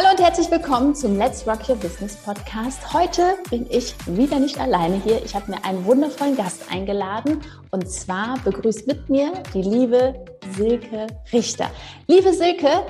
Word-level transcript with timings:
Hallo 0.00 0.10
und 0.12 0.20
herzlich 0.20 0.48
willkommen 0.48 0.94
zum 0.94 1.18
Let's 1.18 1.44
Rock 1.44 1.68
Your 1.68 1.74
Business 1.74 2.14
Podcast. 2.14 2.94
Heute 2.94 3.36
bin 3.50 3.66
ich 3.68 3.96
wieder 4.06 4.38
nicht 4.38 4.60
alleine 4.60 5.02
hier. 5.02 5.20
Ich 5.24 5.34
habe 5.34 5.50
mir 5.50 5.64
einen 5.64 5.84
wundervollen 5.84 6.36
Gast 6.36 6.70
eingeladen 6.70 7.40
und 7.72 7.90
zwar 7.90 8.38
begrüßt 8.44 8.86
mit 8.86 9.08
mir 9.10 9.32
die 9.52 9.62
liebe 9.62 10.24
Silke 10.56 11.08
Richter. 11.32 11.68
Liebe 12.06 12.32
Silke, 12.32 12.84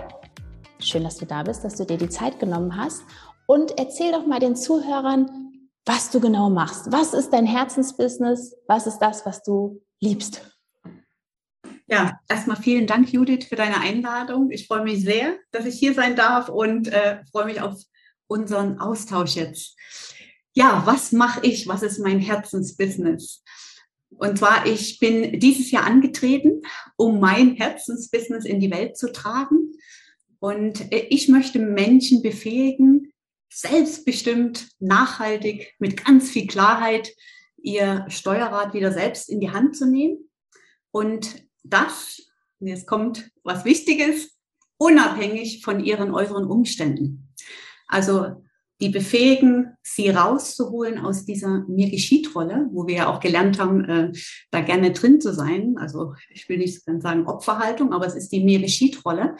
schön, 0.81 1.03
dass 1.03 1.17
du 1.17 1.25
da 1.25 1.45
bist, 1.45 1.65
dass 1.65 1.77
du 1.77 1.87
dir 1.87 1.97
die 1.97 2.11
Zeit 2.11 2.39
genommen 2.41 2.77
hast 2.77 3.01
und 3.47 3.79
erzähl 3.79 4.13
doch 4.13 4.27
mal 4.27 4.39
den 4.39 4.55
Zuhörern, 4.55 5.71
was 5.87 6.11
du 6.11 6.21
genau 6.21 6.51
machst. 6.51 6.93
Was 6.93 7.15
ist 7.15 7.33
dein 7.33 7.47
Herzensbusiness? 7.47 8.55
Was 8.67 8.87
ist 8.87 8.99
das, 8.99 9.25
was 9.25 9.43
du 9.43 9.81
liebst? 10.03 10.43
Ja, 11.91 12.21
erstmal 12.29 12.59
vielen 12.59 12.87
Dank, 12.87 13.11
Judith, 13.11 13.47
für 13.49 13.57
deine 13.57 13.81
Einladung. 13.81 14.51
Ich 14.51 14.67
freue 14.67 14.85
mich 14.85 15.03
sehr, 15.03 15.39
dass 15.53 15.65
ich 15.65 15.79
hier 15.79 15.95
sein 15.95 16.17
darf 16.17 16.51
und 16.51 16.89
äh, 16.89 17.25
freue 17.33 17.47
mich 17.47 17.63
auf 17.63 17.81
unseren 18.27 18.79
Austausch 18.79 19.37
jetzt. 19.37 19.75
Ja, 20.53 20.83
was 20.85 21.13
mache 21.13 21.47
ich? 21.47 21.67
Was 21.67 21.83
ist 21.83 21.99
mein 21.99 22.19
Herzensbusiness? 22.19 23.43
Und 24.11 24.37
zwar, 24.37 24.67
ich 24.67 24.99
bin 24.99 25.41
dieses 25.41 25.71
Jahr 25.71 25.85
angetreten, 25.85 26.61
um 26.97 27.21
mein 27.21 27.55
Herzensbusiness 27.55 28.45
in 28.45 28.61
die 28.61 28.71
Welt 28.71 28.99
zu 28.99 29.11
tragen. 29.11 29.73
Und 30.41 30.93
äh, 30.93 31.07
ich 31.09 31.29
möchte 31.29 31.59
Menschen 31.59 32.21
befähigen, 32.21 33.15
selbstbestimmt, 33.51 34.69
nachhaltig, 34.79 35.75
mit 35.79 36.05
ganz 36.05 36.29
viel 36.29 36.47
Klarheit 36.47 37.15
ihr 37.57 38.05
Steuerrad 38.09 38.75
wieder 38.75 38.93
selbst 38.93 39.31
in 39.31 39.41
die 39.41 39.51
Hand 39.51 39.75
zu 39.75 39.87
nehmen 39.87 40.29
und 40.91 41.48
das, 41.63 42.23
jetzt 42.61 42.87
kommt 42.87 43.31
was 43.43 43.65
Wichtiges, 43.65 44.39
unabhängig 44.79 45.63
von 45.65 45.85
ihren 45.85 46.15
äußeren 46.15 46.47
Umständen. 46.47 47.29
Also 47.89 48.43
die 48.81 48.91
befähigen, 48.91 49.77
sie 49.83 50.11
rauszuholen 50.11 50.99
aus 50.99 51.25
dieser 51.25 51.65
mir 51.67 51.91
geschieht 51.91 52.35
Rolle, 52.35 52.69
wo 52.71 52.87
wir 52.87 52.95
ja 52.95 53.13
auch 53.13 53.19
gelernt 53.19 53.59
haben, 53.59 53.85
äh, 53.85 54.13
da 54.53 54.61
gerne 54.61 54.93
drin 54.93 55.21
zu 55.21 55.35
sein. 55.35 55.77
Also 55.79 56.15
ich 56.31 56.49
will 56.49 56.59
nicht 56.59 56.85
sagen 56.85 57.27
Opferhaltung, 57.27 57.93
aber 57.93 58.07
es 58.07 58.15
ist 58.15 58.31
die 58.31 58.45
mir 58.45 58.61
geschieht 58.61 59.05
Rolle. 59.05 59.37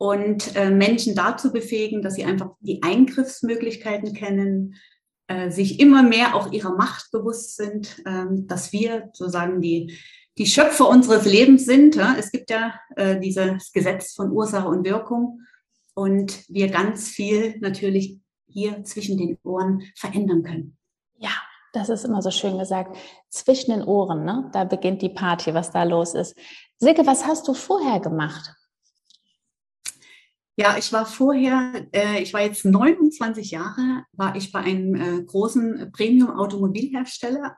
Und 0.00 0.54
äh, 0.54 0.70
Menschen 0.70 1.16
dazu 1.16 1.52
befähigen, 1.52 2.02
dass 2.02 2.14
sie 2.14 2.24
einfach 2.24 2.50
die 2.60 2.84
Eingriffsmöglichkeiten 2.84 4.12
kennen, 4.14 4.76
äh, 5.26 5.50
sich 5.50 5.80
immer 5.80 6.04
mehr 6.04 6.36
auch 6.36 6.52
ihrer 6.52 6.76
Macht 6.76 7.10
bewusst 7.10 7.56
sind, 7.56 7.98
äh, 8.04 8.26
dass 8.30 8.72
wir 8.72 9.10
sozusagen 9.12 9.60
die 9.60 9.98
die 10.38 10.46
Schöpfer 10.46 10.88
unseres 10.88 11.24
Lebens 11.24 11.66
sind. 11.66 11.96
Es 11.96 12.30
gibt 12.30 12.50
ja 12.50 12.74
äh, 12.96 13.18
dieses 13.18 13.72
Gesetz 13.72 14.14
von 14.14 14.30
Ursache 14.30 14.68
und 14.68 14.84
Wirkung 14.84 15.40
und 15.94 16.44
wir 16.48 16.68
ganz 16.68 17.08
viel 17.08 17.58
natürlich 17.58 18.20
hier 18.46 18.84
zwischen 18.84 19.18
den 19.18 19.36
Ohren 19.42 19.82
verändern 19.96 20.44
können. 20.44 20.78
Ja, 21.16 21.32
das 21.72 21.88
ist 21.88 22.04
immer 22.04 22.22
so 22.22 22.30
schön 22.30 22.56
gesagt. 22.56 22.96
Zwischen 23.28 23.72
den 23.72 23.82
Ohren, 23.82 24.24
ne? 24.24 24.48
da 24.52 24.64
beginnt 24.64 25.02
die 25.02 25.08
Party, 25.08 25.52
was 25.54 25.72
da 25.72 25.82
los 25.82 26.14
ist. 26.14 26.36
Silke, 26.78 27.04
was 27.04 27.26
hast 27.26 27.48
du 27.48 27.54
vorher 27.54 27.98
gemacht? 27.98 28.54
Ja, 30.56 30.76
ich 30.76 30.92
war 30.92 31.06
vorher, 31.06 31.86
äh, 31.92 32.20
ich 32.20 32.32
war 32.32 32.42
jetzt 32.42 32.64
29 32.64 33.50
Jahre, 33.50 34.04
war 34.12 34.34
ich 34.34 34.50
bei 34.50 34.60
einem 34.60 34.94
äh, 34.94 35.22
großen 35.22 35.92
Premium-Automobilhersteller 35.92 37.56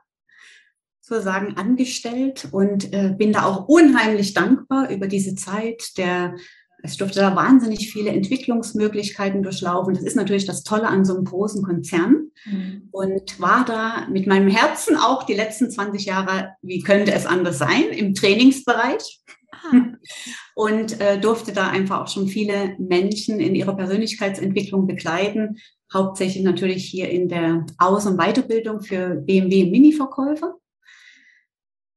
sozusagen 1.15 1.57
angestellt 1.57 2.47
und 2.51 2.93
äh, 2.93 3.13
bin 3.17 3.33
da 3.33 3.43
auch 3.45 3.67
unheimlich 3.67 4.33
dankbar 4.33 4.89
über 4.89 5.07
diese 5.07 5.35
Zeit 5.35 5.97
der 5.97 6.35
es 6.83 6.97
durfte 6.97 7.19
da 7.19 7.35
wahnsinnig 7.35 7.91
viele 7.91 8.09
Entwicklungsmöglichkeiten 8.09 9.43
durchlaufen. 9.43 9.93
Das 9.93 10.03
ist 10.03 10.15
natürlich 10.15 10.45
das 10.45 10.63
Tolle 10.63 10.87
an 10.87 11.05
so 11.05 11.15
einem 11.15 11.25
großen 11.25 11.63
Konzern. 11.63 12.31
Mhm. 12.45 12.89
Und 12.91 13.39
war 13.39 13.65
da 13.65 14.07
mit 14.09 14.27
meinem 14.27 14.47
Herzen 14.47 14.95
auch 14.95 15.23
die 15.23 15.35
letzten 15.35 15.69
20 15.69 16.05
Jahre, 16.05 16.53
wie 16.61 16.81
könnte 16.81 17.13
es 17.13 17.25
anders 17.25 17.59
sein, 17.59 17.83
im 17.91 18.13
Trainingsbereich. 18.15 19.21
Ah. 19.51 19.75
Und 20.55 20.99
äh, 20.99 21.19
durfte 21.19 21.53
da 21.53 21.69
einfach 21.69 22.01
auch 22.01 22.07
schon 22.07 22.27
viele 22.27 22.75
Menschen 22.79 23.39
in 23.39 23.55
ihrer 23.55 23.75
Persönlichkeitsentwicklung 23.75 24.87
begleiten. 24.87 25.57
Hauptsächlich 25.93 26.43
natürlich 26.43 26.85
hier 26.85 27.09
in 27.09 27.29
der 27.29 27.65
Aus- 27.77 28.05
und 28.05 28.17
Weiterbildung 28.17 28.81
für 28.81 29.15
BMW 29.15 29.69
Mini-Verkäufer. 29.69 30.55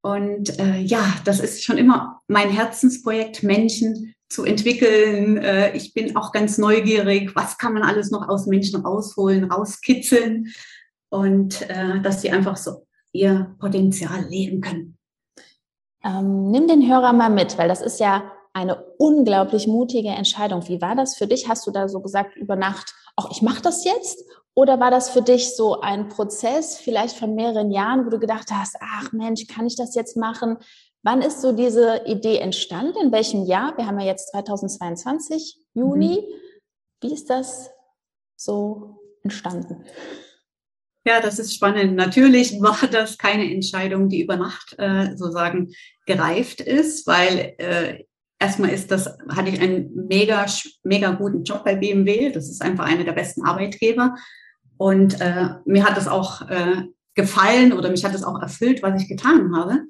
Und 0.05 0.59
äh, 0.59 0.81
ja, 0.81 1.03
das 1.25 1.41
ist 1.41 1.65
schon 1.65 1.79
immer 1.79 2.21
mein 2.29 2.51
Herzensprojekt, 2.51 3.43
Menschen 3.43 4.15
zu 4.29 4.45
entwickeln. 4.45 5.39
Äh, 5.39 5.75
ich 5.75 5.95
bin 5.95 6.15
auch 6.15 6.31
ganz 6.31 6.59
neugierig, 6.59 7.35
was 7.35 7.57
kann 7.57 7.73
man 7.73 7.85
alles 7.85 8.11
noch 8.11 8.29
aus 8.29 8.45
Menschen 8.45 8.85
raushol,en 8.85 9.51
rauskitzeln 9.51 10.53
und 11.09 11.63
äh, 11.71 12.03
dass 12.03 12.21
sie 12.21 12.31
einfach 12.31 12.59
so 12.59 12.87
ihr 13.13 13.57
Potenzial 13.59 14.27
leben 14.29 14.61
können. 14.61 14.99
Ähm, 16.05 16.51
nimm 16.51 16.69
den 16.69 16.87
Hörer 16.87 17.15
mal 17.15 17.31
mit, 17.31 17.57
weil 17.57 17.69
das 17.69 17.81
ist 17.81 17.99
ja 17.99 18.31
eine 18.53 18.85
unglaublich 18.99 19.67
mutige 19.67 20.11
Entscheidung. 20.11 20.69
Wie 20.69 20.83
war 20.83 20.97
das 20.97 21.17
für 21.17 21.27
dich? 21.27 21.49
Hast 21.49 21.67
du 21.67 21.71
da 21.71 21.89
so 21.89 22.03
gesagt 22.03 22.37
über 22.37 22.57
Nacht, 22.57 22.95
ach, 23.17 23.31
ich 23.31 23.41
mache 23.41 23.63
das 23.63 23.87
jetzt? 23.87 24.23
Oder 24.57 24.79
war 24.79 24.91
das 24.91 25.11
für 25.11 25.23
dich 25.23 25.57
so 25.57 25.81
ein 25.81 26.09
Prozess, 26.09 26.77
vielleicht 26.79 27.17
von 27.17 27.35
mehreren 27.35 27.73
Jahren, 27.73 28.07
wo 28.07 28.11
du 28.11 28.21
gedacht 28.21 28.51
hast, 28.53 28.77
ach 28.81 29.13
Mensch, 29.13 29.47
kann 29.49 29.67
ich 29.67 29.77
das 29.77 29.95
jetzt 29.95 30.17
machen? 30.17 30.59
Wann 31.03 31.23
ist 31.23 31.43
so 31.43 31.53
diese 31.53 32.03
Idee 32.07 32.39
entstanden? 32.39 32.99
In 33.03 33.13
welchem 33.13 33.45
Jahr? 33.45 33.77
Wir 33.77 33.87
haben 33.87 33.99
ja 33.99 34.07
jetzt 34.07 34.31
2022, 34.31 35.59
Juni. 35.75 36.21
Mhm. 36.21 36.35
Wie 37.03 37.13
ist 37.13 37.29
das 37.29 37.71
so 38.37 39.01
entstanden? 39.23 39.85
Ja, 41.07 41.21
das 41.21 41.39
ist 41.39 41.55
spannend. 41.55 41.97
Natürlich 41.97 42.61
war 42.63 42.79
das 42.91 43.19
keine 43.19 43.53
Entscheidung, 43.53 44.09
die 44.09 44.23
über 44.23 44.37
Nacht 44.37 44.75
äh, 44.79 45.17
sozusagen 45.17 45.75
gereift 46.07 46.61
ist, 46.61 47.07
weil 47.07 47.55
äh, 47.59 48.05
erstmal 48.39 48.71
ist 48.71 48.91
das, 48.91 49.19
hatte 49.29 49.51
ich 49.51 49.61
einen 49.61 50.07
mega, 50.07 50.47
mega 50.85 51.11
guten 51.11 51.43
Job 51.45 51.65
bei 51.65 51.75
BMW. 51.75 52.31
Das 52.31 52.49
ist 52.49 52.63
einfach 52.63 52.87
einer 52.87 53.05
der 53.05 53.13
besten 53.13 53.45
Arbeitgeber. 53.45 54.15
Und 54.77 55.21
äh, 55.21 55.51
mir 55.65 55.85
hat 55.85 55.99
es 55.99 56.09
auch 56.09 56.49
äh, 56.49 56.85
gefallen 57.15 57.73
oder 57.73 57.91
mich 57.91 58.05
hat 58.05 58.15
es 58.15 58.25
auch 58.25 58.41
erfüllt, 58.41 58.83
was 58.83 59.01
ich 59.01 59.09
getan 59.09 59.57
habe. 59.57 59.83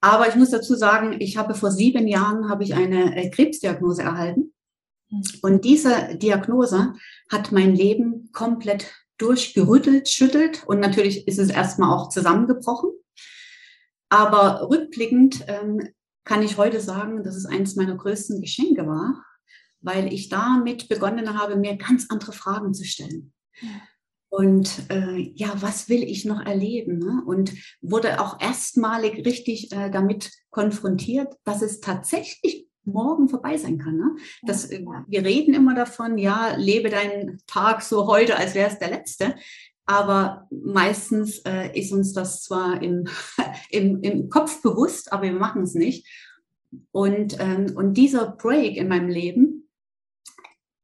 Aber 0.00 0.28
ich 0.28 0.34
muss 0.34 0.50
dazu 0.50 0.74
sagen, 0.74 1.16
ich 1.20 1.36
habe 1.36 1.54
vor 1.54 1.70
sieben 1.70 2.06
Jahren 2.08 2.48
habe 2.48 2.64
ich 2.64 2.74
eine 2.74 3.16
äh, 3.16 3.30
Krebsdiagnose 3.30 4.02
erhalten. 4.02 4.52
Hm. 5.08 5.22
Und 5.42 5.64
diese 5.64 6.16
Diagnose 6.16 6.94
hat 7.30 7.52
mein 7.52 7.74
Leben 7.74 8.30
komplett 8.32 8.92
durchgerüttelt, 9.18 10.08
schüttelt 10.08 10.64
und 10.66 10.80
natürlich 10.80 11.28
ist 11.28 11.38
es 11.38 11.50
erstmal 11.50 11.96
auch 11.96 12.08
zusammengebrochen. 12.08 12.90
Aber 14.08 14.68
rückblickend 14.68 15.44
ähm, 15.46 15.88
kann 16.24 16.42
ich 16.42 16.58
heute 16.58 16.80
sagen, 16.80 17.22
dass 17.22 17.36
es 17.36 17.46
eines 17.46 17.76
meiner 17.76 17.96
größten 17.96 18.40
Geschenke 18.40 18.86
war, 18.86 19.24
weil 19.80 20.12
ich 20.12 20.28
damit 20.28 20.88
begonnen 20.88 21.38
habe, 21.38 21.56
mir 21.56 21.76
ganz 21.76 22.06
andere 22.10 22.32
Fragen 22.32 22.74
zu 22.74 22.84
stellen. 22.84 23.32
Ja. 23.60 23.68
Und 24.32 24.90
äh, 24.90 25.30
ja, 25.34 25.52
was 25.60 25.90
will 25.90 26.02
ich 26.02 26.24
noch 26.24 26.40
erleben? 26.40 26.98
Ne? 26.98 27.22
Und 27.26 27.52
wurde 27.82 28.18
auch 28.18 28.40
erstmalig 28.40 29.26
richtig 29.26 29.70
äh, 29.72 29.90
damit 29.90 30.30
konfrontiert, 30.48 31.34
dass 31.44 31.60
es 31.60 31.80
tatsächlich 31.80 32.66
morgen 32.84 33.28
vorbei 33.28 33.58
sein 33.58 33.76
kann. 33.76 33.98
Ne? 33.98 34.16
Das, 34.46 34.70
äh, 34.70 34.82
wir 35.06 35.22
reden 35.22 35.52
immer 35.52 35.74
davon, 35.74 36.16
ja, 36.16 36.54
lebe 36.56 36.88
deinen 36.88 37.42
Tag 37.46 37.82
so 37.82 38.06
heute, 38.06 38.38
als 38.38 38.54
wäre 38.54 38.70
es 38.70 38.78
der 38.78 38.88
letzte. 38.88 39.34
Aber 39.84 40.48
meistens 40.50 41.40
äh, 41.40 41.78
ist 41.78 41.92
uns 41.92 42.14
das 42.14 42.42
zwar 42.42 42.82
im, 42.82 43.08
im, 43.68 44.00
im 44.00 44.30
Kopf 44.30 44.62
bewusst, 44.62 45.12
aber 45.12 45.24
wir 45.24 45.34
machen 45.34 45.64
es 45.64 45.74
nicht. 45.74 46.08
Und, 46.90 47.38
ähm, 47.38 47.74
und 47.76 47.98
dieser 47.98 48.30
Break 48.30 48.78
in 48.78 48.88
meinem 48.88 49.10
Leben, 49.10 49.68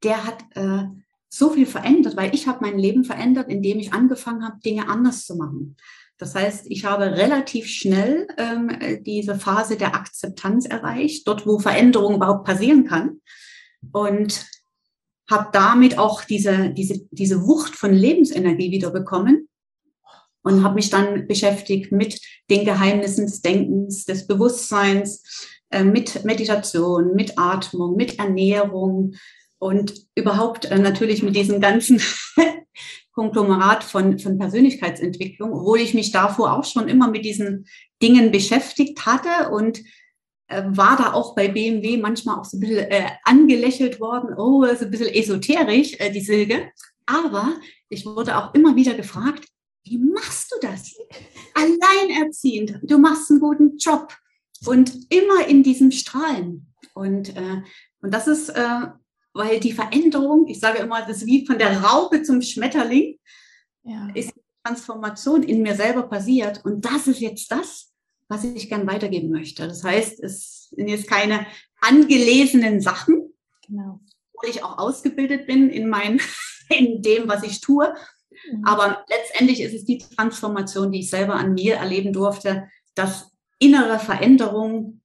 der 0.03 0.27
hat 0.27 0.45
äh, 0.55 0.85
so 1.29 1.51
viel 1.51 1.67
verändert, 1.67 2.17
weil 2.17 2.35
ich 2.35 2.47
habe 2.47 2.59
mein 2.63 2.79
Leben 2.79 3.05
verändert, 3.05 3.49
indem 3.49 3.79
ich 3.79 3.93
angefangen 3.93 4.45
habe, 4.45 4.61
Dinge 4.61 4.89
anders 4.89 5.27
zu 5.27 5.37
machen. 5.37 5.77
Das 6.17 6.35
heißt, 6.35 6.67
ich 6.69 6.85
habe 6.85 7.13
relativ 7.13 7.67
schnell 7.67 8.27
ähm, 8.39 8.71
diese 9.05 9.37
Phase 9.37 9.77
der 9.77 9.95
Akzeptanz 9.95 10.67
erreicht, 10.67 11.29
dort 11.29 11.47
wo 11.47 11.59
Veränderung 11.59 12.17
überhaupt 12.17 12.45
passieren 12.45 12.85
kann. 12.85 13.21
Und 13.93 14.47
habe 15.31 15.51
damit 15.53 15.99
auch 15.99 16.25
diese, 16.25 16.71
diese, 16.71 17.07
diese 17.11 17.47
Wucht 17.47 17.77
von 17.77 17.93
Lebensenergie 17.93 18.71
wieder 18.71 18.91
bekommen. 18.91 19.49
und 20.43 20.65
habe 20.65 20.77
mich 20.77 20.89
dann 20.89 21.27
beschäftigt 21.27 21.93
mit 21.93 22.21
den 22.49 22.65
Geheimnissen 22.65 23.27
des 23.27 23.43
Denkens, 23.43 24.07
des 24.07 24.27
Bewusstseins, 24.27 25.23
äh, 25.71 25.85
mit 25.85 26.25
Meditation, 26.25 27.15
mit 27.15 27.39
Atmung, 27.39 27.97
mit 27.97 28.19
Ernährung 28.19 29.15
und 29.59 30.07
überhaupt 30.15 30.67
äh, 30.67 30.79
natürlich 30.79 31.23
mit 31.23 31.37
diesem 31.37 31.61
ganzen 31.61 32.01
Konglomerat 33.13 33.83
von, 33.83 34.19
von 34.19 34.39
Persönlichkeitsentwicklung, 34.39 35.53
obwohl 35.53 35.81
ich 35.81 35.95
mich 35.95 36.13
davor 36.13 36.57
auch 36.57 36.65
schon 36.65 36.89
immer 36.89 37.11
mit 37.11 37.25
diesen 37.25 37.67
Dingen 38.01 38.31
beschäftigt 38.31 39.05
hatte 39.07 39.51
und 39.51 39.81
äh, 40.47 40.63
war 40.67 40.97
da 40.97 41.13
auch 41.13 41.35
bei 41.35 41.49
BMW 41.49 41.97
manchmal 41.97 42.39
auch 42.39 42.45
so 42.45 42.57
ein 42.57 42.61
bisschen 42.61 42.91
äh, 42.91 43.11
angelächelt 43.25 44.01
worden, 44.01 44.35
oh, 44.39 44.63
ist 44.65 44.83
ein 44.83 44.91
bisschen 44.91 45.13
esoterisch, 45.13 45.95
äh, 45.99 46.11
die 46.11 46.21
Silke. 46.21 46.71
Aber 47.07 47.57
ich 47.89 48.07
wurde 48.07 48.37
auch 48.37 48.55
immer 48.55 48.77
wieder 48.77 48.95
gefragt, 48.95 49.47
wie 49.85 49.99
machst 49.99 50.53
du 50.53 50.67
das? 50.67 50.95
Alleinerziehend, 51.55 52.79
du 52.83 52.99
machst 52.99 53.31
einen 53.31 53.41
guten 53.41 53.79
Job 53.79 54.15
und 54.67 54.93
immer 55.13 55.47
in 55.47 55.63
diesem 55.63 55.91
Strahlen. 55.91 56.73
Und, 56.95 57.37
äh, 57.37 57.63
und 58.01 58.13
das 58.13 58.29
ist, 58.29 58.53
weil 59.39 59.61
die 59.61 59.73
Veränderung, 59.73 60.49
ich 60.49 60.59
sage 60.59 60.79
immer, 60.79 61.01
das 61.07 61.19
ist 61.19 61.27
wie 61.27 61.47
von 61.47 61.59
der 61.59 61.81
Raupe 61.81 62.23
zum 62.23 62.43
Schmetterling, 62.43 63.19
ja. 63.85 64.09
ist 64.15 64.33
Transformation 64.65 65.45
in 65.45 65.63
mir 65.63 65.77
selber 65.77 66.03
passiert. 66.03 66.65
Und 66.65 66.85
das 66.85 67.07
ist 67.07 67.21
jetzt 67.21 67.51
das, 67.51 67.93
was 68.29 68.45
ich 68.45 68.69
gern 68.69 68.87
weitergeben 68.87 69.31
möchte. 69.31 69.67
Das 69.67 69.85
heißt, 69.85 70.21
es 70.23 70.71
sind 70.71 70.89
jetzt 70.89 71.09
keine 71.09 71.47
angelesenen 71.81 72.81
Sachen, 72.81 73.33
genau. 73.67 74.01
wo 74.35 74.49
ich 74.49 74.63
auch 74.65 74.79
ausgebildet 74.79 75.47
bin 75.47 75.71
in, 75.71 75.89
mein, 75.89 76.21
in 76.69 77.01
dem, 77.01 77.29
was 77.29 77.45
ich 77.45 77.61
tue. 77.61 77.95
Mhm. 78.51 78.65
Aber 78.65 79.05
letztendlich 79.09 79.61
ist 79.61 79.75
es 79.75 79.85
die 79.85 79.99
Transformation, 79.99 80.91
die 80.91 81.01
ich 81.01 81.11
selber 81.11 81.37
an 81.37 81.55
mir 81.55 81.77
erleben 81.77 82.13
durfte, 82.13 82.69
dass 82.97 83.31
innere 83.61 84.01
Veränderung, 84.01 85.01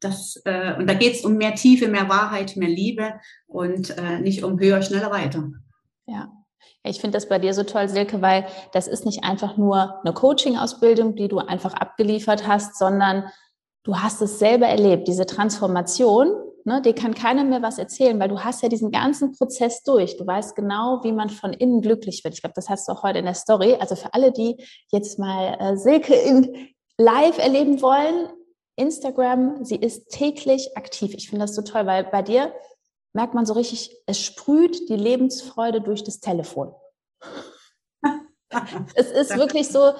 das, 0.00 0.40
äh, 0.44 0.74
und 0.76 0.88
da 0.88 0.94
geht 0.94 1.14
es 1.16 1.24
um 1.24 1.36
mehr 1.36 1.54
Tiefe, 1.54 1.88
mehr 1.88 2.08
Wahrheit, 2.08 2.56
mehr 2.56 2.68
Liebe 2.68 3.14
und 3.46 3.96
äh, 3.98 4.20
nicht 4.20 4.44
um 4.44 4.58
höher, 4.60 4.82
schneller, 4.82 5.10
weiter. 5.10 5.50
Ja. 6.06 6.32
Ich 6.84 7.00
finde 7.00 7.16
das 7.16 7.28
bei 7.28 7.38
dir 7.38 7.52
so 7.54 7.64
toll, 7.64 7.88
Silke, 7.88 8.22
weil 8.22 8.46
das 8.72 8.86
ist 8.86 9.04
nicht 9.04 9.24
einfach 9.24 9.56
nur 9.56 10.00
eine 10.04 10.14
Coaching-Ausbildung, 10.14 11.16
die 11.16 11.28
du 11.28 11.38
einfach 11.38 11.74
abgeliefert 11.74 12.46
hast, 12.46 12.78
sondern 12.78 13.24
du 13.82 13.96
hast 13.96 14.22
es 14.22 14.38
selber 14.38 14.66
erlebt, 14.66 15.08
diese 15.08 15.26
Transformation, 15.26 16.28
ne, 16.64 16.80
dir 16.80 16.94
kann 16.94 17.14
keiner 17.14 17.44
mehr 17.44 17.62
was 17.62 17.78
erzählen, 17.78 18.18
weil 18.20 18.28
du 18.28 18.40
hast 18.40 18.62
ja 18.62 18.68
diesen 18.68 18.90
ganzen 18.90 19.32
Prozess 19.32 19.82
durch. 19.82 20.16
Du 20.16 20.26
weißt 20.26 20.54
genau, 20.54 21.00
wie 21.02 21.12
man 21.12 21.30
von 21.30 21.52
innen 21.52 21.80
glücklich 21.80 22.22
wird. 22.22 22.34
Ich 22.34 22.42
glaube, 22.42 22.54
das 22.54 22.68
hast 22.68 22.88
du 22.88 22.92
auch 22.92 23.02
heute 23.02 23.18
in 23.18 23.24
der 23.24 23.34
Story. 23.34 23.76
Also 23.78 23.96
für 23.96 24.14
alle, 24.14 24.32
die 24.32 24.56
jetzt 24.92 25.18
mal 25.18 25.56
äh, 25.58 25.76
Silke 25.76 26.14
in 26.14 26.68
live 26.96 27.38
erleben 27.38 27.82
wollen, 27.82 28.28
Instagram, 28.78 29.64
sie 29.64 29.76
ist 29.76 30.08
täglich 30.10 30.76
aktiv. 30.76 31.14
Ich 31.14 31.28
finde 31.28 31.44
das 31.44 31.54
so 31.54 31.62
toll, 31.62 31.86
weil 31.86 32.04
bei 32.04 32.22
dir 32.22 32.52
merkt 33.12 33.34
man 33.34 33.46
so 33.46 33.54
richtig, 33.54 33.96
es 34.06 34.20
sprüht 34.20 34.88
die 34.88 34.96
Lebensfreude 34.96 35.80
durch 35.80 36.04
das 36.04 36.20
Telefon. 36.20 36.72
es 38.94 39.10
ist 39.10 39.36
wirklich 39.36 39.68
so, 39.68 39.92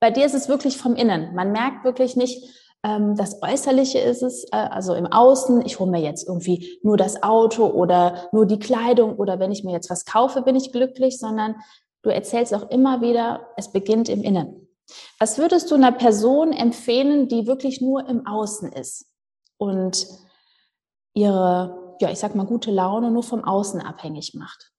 bei 0.00 0.10
dir 0.10 0.26
ist 0.26 0.34
es 0.34 0.48
wirklich 0.48 0.76
vom 0.76 0.94
Innen. 0.94 1.34
Man 1.34 1.52
merkt 1.52 1.84
wirklich 1.84 2.16
nicht, 2.16 2.48
ähm, 2.82 3.16
das 3.16 3.42
Äußerliche 3.42 3.98
ist 3.98 4.22
es, 4.22 4.44
äh, 4.52 4.56
also 4.56 4.94
im 4.94 5.06
Außen, 5.06 5.64
ich 5.64 5.80
hole 5.80 5.90
mir 5.90 6.00
jetzt 6.00 6.28
irgendwie 6.28 6.78
nur 6.82 6.96
das 6.96 7.22
Auto 7.22 7.66
oder 7.66 8.28
nur 8.32 8.46
die 8.46 8.58
Kleidung 8.58 9.16
oder 9.16 9.38
wenn 9.38 9.52
ich 9.52 9.64
mir 9.64 9.72
jetzt 9.72 9.90
was 9.90 10.04
kaufe, 10.04 10.42
bin 10.42 10.56
ich 10.56 10.72
glücklich, 10.72 11.18
sondern 11.18 11.56
du 12.02 12.10
erzählst 12.10 12.54
auch 12.54 12.70
immer 12.70 13.00
wieder, 13.00 13.48
es 13.56 13.72
beginnt 13.72 14.08
im 14.08 14.22
Innen. 14.22 14.65
Was 15.18 15.38
würdest 15.38 15.70
du 15.70 15.74
einer 15.74 15.92
Person 15.92 16.52
empfehlen, 16.52 17.28
die 17.28 17.46
wirklich 17.46 17.80
nur 17.80 18.08
im 18.08 18.26
Außen 18.26 18.72
ist 18.72 19.06
und 19.58 20.06
ihre 21.14 21.86
ja, 22.00 22.10
ich 22.10 22.18
sag 22.18 22.34
mal, 22.34 22.46
gute 22.46 22.70
Laune 22.70 23.10
nur 23.10 23.22
vom 23.22 23.44
Außen 23.44 23.80
abhängig 23.80 24.34
macht? 24.34 24.72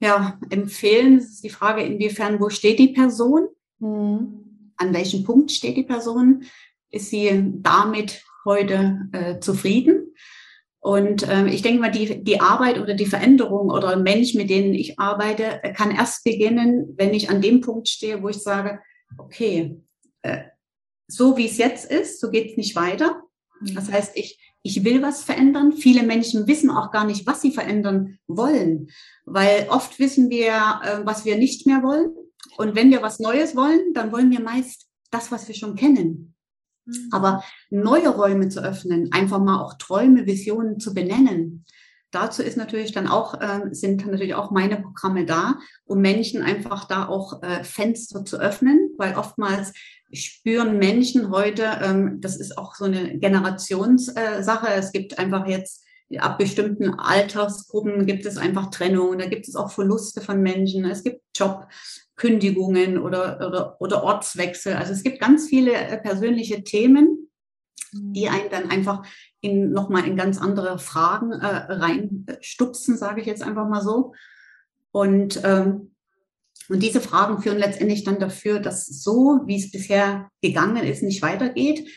Ja, 0.00 0.38
empfehlen 0.50 1.18
ist 1.18 1.42
die 1.42 1.50
Frage, 1.50 1.82
inwiefern, 1.82 2.40
wo 2.40 2.50
steht 2.50 2.78
die 2.78 2.88
Person? 2.88 3.48
Mhm. 3.78 4.72
An 4.76 4.94
welchem 4.94 5.24
Punkt 5.24 5.50
steht 5.50 5.76
die 5.76 5.82
Person? 5.82 6.44
Ist 6.90 7.10
sie 7.10 7.52
damit 7.56 8.22
heute 8.44 9.08
äh, 9.12 9.40
zufrieden? 9.40 10.07
Und 10.88 11.28
äh, 11.28 11.48
ich 11.48 11.60
denke 11.60 11.82
mal, 11.82 11.90
die, 11.90 12.24
die 12.24 12.40
Arbeit 12.40 12.78
oder 12.78 12.94
die 12.94 13.04
Veränderung 13.04 13.68
oder 13.68 13.88
ein 13.88 14.02
Mensch, 14.02 14.32
mit 14.32 14.48
denen 14.48 14.72
ich 14.72 14.98
arbeite, 14.98 15.60
kann 15.76 15.90
erst 15.90 16.24
beginnen, 16.24 16.94
wenn 16.96 17.12
ich 17.12 17.28
an 17.28 17.42
dem 17.42 17.60
Punkt 17.60 17.90
stehe, 17.90 18.22
wo 18.22 18.30
ich 18.30 18.38
sage, 18.38 18.80
okay, 19.18 19.76
äh, 20.22 20.44
so 21.06 21.36
wie 21.36 21.44
es 21.44 21.58
jetzt 21.58 21.90
ist, 21.90 22.20
so 22.20 22.30
geht 22.30 22.52
es 22.52 22.56
nicht 22.56 22.74
weiter. 22.74 23.22
Das 23.74 23.88
mhm. 23.88 23.92
heißt, 23.92 24.16
ich 24.16 24.40
ich 24.62 24.82
will 24.82 25.02
was 25.02 25.24
verändern. 25.24 25.72
Viele 25.72 26.04
Menschen 26.04 26.46
wissen 26.46 26.70
auch 26.70 26.90
gar 26.90 27.04
nicht, 27.04 27.26
was 27.26 27.42
sie 27.42 27.52
verändern 27.52 28.18
wollen, 28.26 28.88
weil 29.26 29.66
oft 29.68 29.98
wissen 29.98 30.30
wir, 30.30 30.80
äh, 30.82 31.04
was 31.04 31.26
wir 31.26 31.36
nicht 31.36 31.66
mehr 31.66 31.82
wollen. 31.82 32.14
Und 32.56 32.74
wenn 32.74 32.90
wir 32.90 33.02
was 33.02 33.18
Neues 33.18 33.54
wollen, 33.54 33.92
dann 33.92 34.10
wollen 34.10 34.30
wir 34.30 34.40
meist 34.40 34.88
das, 35.10 35.30
was 35.30 35.48
wir 35.48 35.54
schon 35.54 35.76
kennen. 35.76 36.34
Mhm. 36.88 37.08
Aber 37.12 37.44
neue 37.70 38.08
Räume 38.08 38.48
zu 38.48 38.60
öffnen, 38.62 39.12
einfach 39.12 39.38
mal 39.38 39.60
auch 39.60 39.74
Träume, 39.74 40.26
Visionen 40.26 40.80
zu 40.80 40.94
benennen. 40.94 41.64
Dazu 42.10 42.42
ist 42.42 42.56
natürlich 42.56 42.92
dann 42.92 43.06
auch, 43.06 43.38
äh, 43.40 43.68
sind 43.72 44.06
natürlich 44.06 44.34
auch 44.34 44.50
meine 44.50 44.80
Programme 44.80 45.26
da, 45.26 45.58
um 45.84 46.00
Menschen 46.00 46.42
einfach 46.42 46.86
da 46.86 47.06
auch 47.06 47.42
äh, 47.42 47.62
Fenster 47.64 48.24
zu 48.24 48.38
öffnen, 48.40 48.90
weil 48.96 49.16
oftmals 49.16 49.74
spüren 50.10 50.78
Menschen 50.78 51.30
heute, 51.30 51.64
ähm, 51.82 52.20
das 52.20 52.36
ist 52.36 52.56
auch 52.56 52.74
so 52.74 52.86
eine 52.86 53.18
Generationssache. 53.18 54.68
Äh, 54.68 54.78
es 54.78 54.92
gibt 54.92 55.18
einfach 55.18 55.46
jetzt 55.46 55.84
ab 56.16 56.38
bestimmten 56.38 56.94
Altersgruppen 56.94 58.06
gibt 58.06 58.24
es 58.24 58.38
einfach 58.38 58.70
Trennungen, 58.70 59.18
da 59.18 59.26
gibt 59.26 59.46
es 59.46 59.56
auch 59.56 59.70
Verluste 59.70 60.20
von 60.20 60.40
Menschen, 60.40 60.84
es 60.86 61.04
gibt 61.04 61.20
Jobkündigungen 61.36 62.98
oder, 62.98 63.46
oder, 63.46 63.80
oder 63.80 64.02
Ortswechsel. 64.02 64.74
Also 64.74 64.92
es 64.92 65.02
gibt 65.02 65.20
ganz 65.20 65.48
viele 65.48 65.72
äh, 65.72 65.98
persönliche 65.98 66.64
Themen, 66.64 67.30
die 67.92 68.26
mhm. 68.26 68.34
einen 68.34 68.50
dann 68.50 68.70
einfach 68.70 69.06
in 69.40 69.70
nochmal 69.72 70.06
in 70.06 70.16
ganz 70.16 70.40
andere 70.40 70.78
Fragen 70.78 71.32
äh, 71.32 71.46
reinstupsen, 71.46 72.96
sage 72.96 73.20
ich 73.20 73.26
jetzt 73.26 73.42
einfach 73.42 73.68
mal 73.68 73.82
so. 73.82 74.14
Und 74.90 75.40
ähm, 75.44 75.90
und 76.68 76.82
diese 76.82 77.00
Fragen 77.00 77.40
führen 77.40 77.58
letztendlich 77.58 78.04
dann 78.04 78.20
dafür, 78.20 78.60
dass 78.60 78.86
so, 78.86 79.40
wie 79.46 79.56
es 79.56 79.70
bisher 79.70 80.30
gegangen 80.42 80.84
ist, 80.84 81.02
nicht 81.02 81.22
weitergeht. 81.22 81.88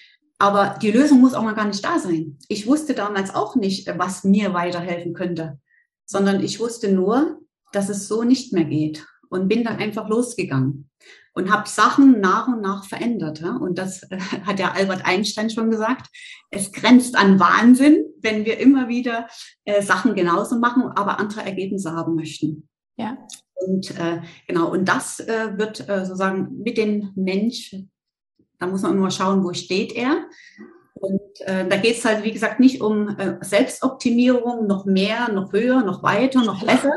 Aber 0.42 0.76
die 0.82 0.90
Lösung 0.90 1.22
muss 1.22 1.36
auch 1.36 1.44
mal 1.44 1.54
gar 1.54 1.68
nicht 1.68 1.86
da 1.86 2.00
sein. 2.00 2.40
Ich 2.48 2.66
wusste 2.66 2.96
damals 2.96 3.36
auch 3.36 3.56
nicht, 3.56 3.88
was 4.00 4.24
mir 4.24 4.56
weiterhelfen 4.56 5.14
könnte, 5.14 5.60
sondern 6.04 6.44
ich 6.44 6.60
wusste 6.60 6.92
nur, 6.92 7.40
dass 7.74 7.90
es 7.90 8.08
so 8.08 8.24
nicht 8.24 8.52
mehr 8.52 8.66
geht 8.66 9.06
und 9.30 9.48
bin 9.48 9.64
dann 9.64 9.78
einfach 9.78 10.10
losgegangen 10.10 10.90
und 11.36 11.52
habe 11.52 11.70
Sachen 11.70 12.22
nach 12.22 12.48
und 12.48 12.62
nach 12.62 12.86
verändert. 12.86 13.44
Und 13.44 13.78
das 13.78 14.02
äh, 14.10 14.18
hat 14.18 14.60
ja 14.60 14.72
Albert 14.72 15.06
Einstein 15.06 15.52
schon 15.52 15.70
gesagt. 15.70 16.08
Es 16.50 16.72
grenzt 16.72 17.16
an 17.16 17.40
Wahnsinn, 17.40 18.04
wenn 18.24 18.44
wir 18.44 18.58
immer 18.58 18.88
wieder 18.88 19.28
äh, 19.66 19.84
Sachen 19.84 20.16
genauso 20.16 20.58
machen, 20.58 20.86
aber 20.96 21.20
andere 21.20 21.44
Ergebnisse 21.44 21.92
haben 21.92 22.16
möchten. 22.16 22.68
Ja. 22.98 23.16
Und 23.58 23.92
äh, 23.92 24.22
genau, 24.48 24.72
und 24.72 24.86
das 24.86 25.20
äh, 25.20 25.56
wird 25.56 25.88
äh, 25.88 26.04
sozusagen 26.04 26.64
mit 26.64 26.80
den 26.80 27.12
Menschen, 27.16 27.92
da 28.62 28.68
muss 28.68 28.84
man 28.84 28.96
immer 28.96 29.10
schauen, 29.10 29.44
wo 29.44 29.54
steht 29.54 29.92
er. 29.94 30.28
Und 30.94 31.20
äh, 31.40 31.68
da 31.68 31.78
geht 31.78 31.98
es 31.98 32.06
halt, 32.06 32.24
wie 32.24 32.32
gesagt, 32.32 32.60
nicht 32.60 32.80
um 32.80 33.10
äh, 33.18 33.38
Selbstoptimierung, 33.42 34.68
noch 34.68 34.86
mehr, 34.86 35.30
noch 35.32 35.52
höher, 35.52 35.84
noch 35.84 36.04
weiter, 36.04 36.44
noch 36.44 36.64
besser, 36.64 36.94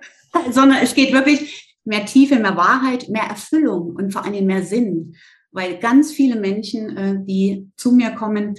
sondern 0.52 0.78
es 0.80 0.94
geht 0.94 1.12
wirklich 1.12 1.76
mehr 1.84 2.06
Tiefe, 2.06 2.36
mehr 2.36 2.56
Wahrheit, 2.56 3.08
mehr 3.08 3.24
Erfüllung 3.24 3.96
und 3.96 4.12
vor 4.12 4.24
allem 4.24 4.46
mehr 4.46 4.62
Sinn. 4.62 5.16
Weil 5.50 5.78
ganz 5.78 6.12
viele 6.12 6.38
Menschen, 6.38 6.96
äh, 6.96 7.16
die 7.24 7.68
zu 7.76 7.90
mir 7.90 8.10
kommen, 8.10 8.54